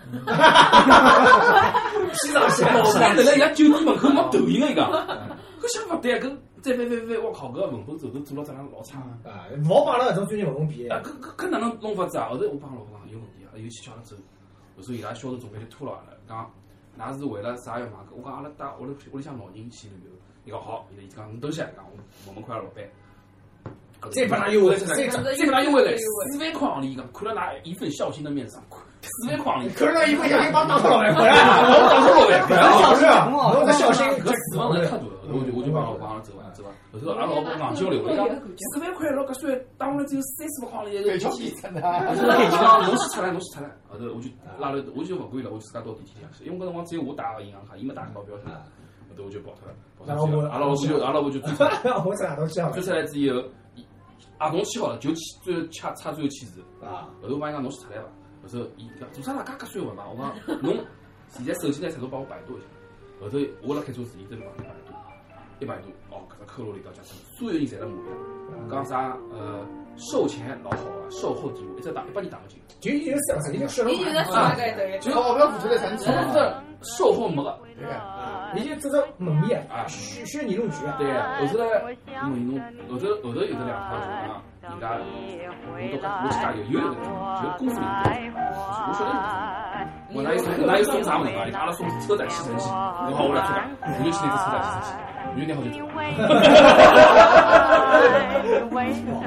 [2.12, 4.88] 西藏西老藏板蹲辣人家酒店门口没抖音个伊讲，
[5.61, 9.01] 搿想勿对，搿再翻翻翻，我靠，搿个文本手头做了质量老差。
[9.24, 10.88] 啊，勿帮了搿种专业文本比。
[10.88, 12.28] 啊，搿搿搿哪能弄法子啊？
[12.28, 14.14] 后头我帮老板讲有问题啊，尤其叫阿拉走，
[14.76, 18.14] 我说伊拉销售总监就拖牢阿拉，讲㑚是为了啥要买搿？
[18.14, 20.11] 我讲阿拉带屋里屋里向老人去旅游，
[20.45, 22.84] 伊讲好，伊讲侬等歇，讲我问问看阿拉老板。
[24.11, 28.62] 再帮他优惠，再再涨，再帮他优惠嘞，四万块行钿，讲看了㑚一份孝心的面上，
[29.02, 38.28] 四万块行钿，可是那一份孝心帮打破老板回来了，我打破老板，不要小事啊，我的小心搿死亡人太多了，我就我就帮老婆讲走吧走吧，后头阿拉老婆硬交流，伊讲
[38.72, 41.20] 四万块老搿算，打下来只有三四万块行钿，给一个天。
[41.20, 41.80] 交钱的。
[41.82, 43.70] 我就讲侬先出来，侬先出来。
[43.88, 44.28] 后头我就
[44.59, 48.50] 拉了，我就勿管了，我就自家到电梯里向去，因为搿辰光只有我打个银行卡，伊没打个保镖卡。
[49.11, 50.50] 后头我就跑脱了，跑脱了。
[50.50, 51.70] 阿拉老婆就阿拉老婆就追出来，
[52.72, 53.42] 追出来之后，
[54.39, 56.61] 合同签好了，就签最后掐差最后签字。
[56.82, 58.05] 啊，后头我帮伊讲侬先出来伐？
[58.43, 59.43] 后头伊讲做啥啦？
[59.45, 60.05] 介介算话嘛？
[60.11, 60.85] 我讲侬
[61.28, 62.66] 现在手机拿出来帮我百度一下。
[63.20, 64.93] 后头我辣开车子，伊真的帮我百度，
[65.61, 67.93] 一百度哦，搿只科罗里到家车，所有人侪辣骂
[68.66, 69.64] 伊，讲啥呃
[69.97, 72.61] 售前老好啊，售后提我一直打一百年打勿进。
[72.80, 74.99] 就已经是了，已经说了你就是大概对。
[74.99, 76.12] 就好标付出来三次什。
[76.12, 77.59] 么是售后没个？
[77.76, 77.93] 对个。
[78.55, 81.64] 你就只是门面啊，虚虚拟录局啊，对啊，后头呢，
[82.07, 84.39] 因为侬后头后头有得两趟就讲，
[84.70, 84.85] 人家
[85.66, 86.89] 我到家我去加油，有一个
[87.43, 87.85] 就功夫人，
[88.37, 89.16] 我晓得有。
[90.14, 91.49] 我哪有送哪有送啥物事啊？
[91.49, 94.95] 伊讲阿拉送车载吸尘器，我好我来出价，我就去那个车载吸尘器，
[95.33, 95.79] 我就拿好就走。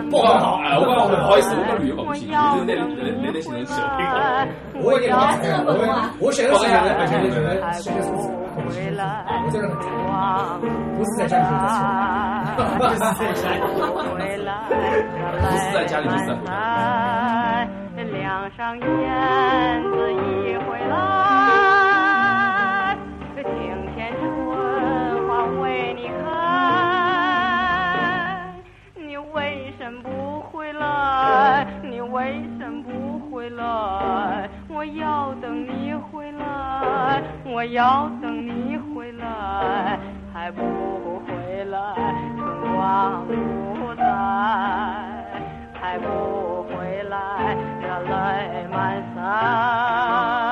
[0.10, 4.48] 不好好哎，我讲不好意思，我讲旅游不行，就是那那那吸尘器了。
[4.84, 5.72] 我已经忘记了，我
[6.28, 6.90] 我选的是哪个？
[7.00, 7.96] 而且那个现在是我
[8.72, 9.68] 是我真的
[10.98, 11.44] 不是在家里
[12.78, 13.56] 不是在家里。
[15.38, 17.68] 不是在家里就是在回家。
[18.14, 18.88] 梁上燕
[19.84, 20.80] 子一回
[33.48, 34.50] 回来？
[34.68, 39.98] 我要等你回来，我要等你回来，
[40.34, 40.62] 还不
[41.26, 41.80] 回来，
[42.38, 44.04] 春光不再。
[45.80, 50.47] 还不回来，热泪满腮。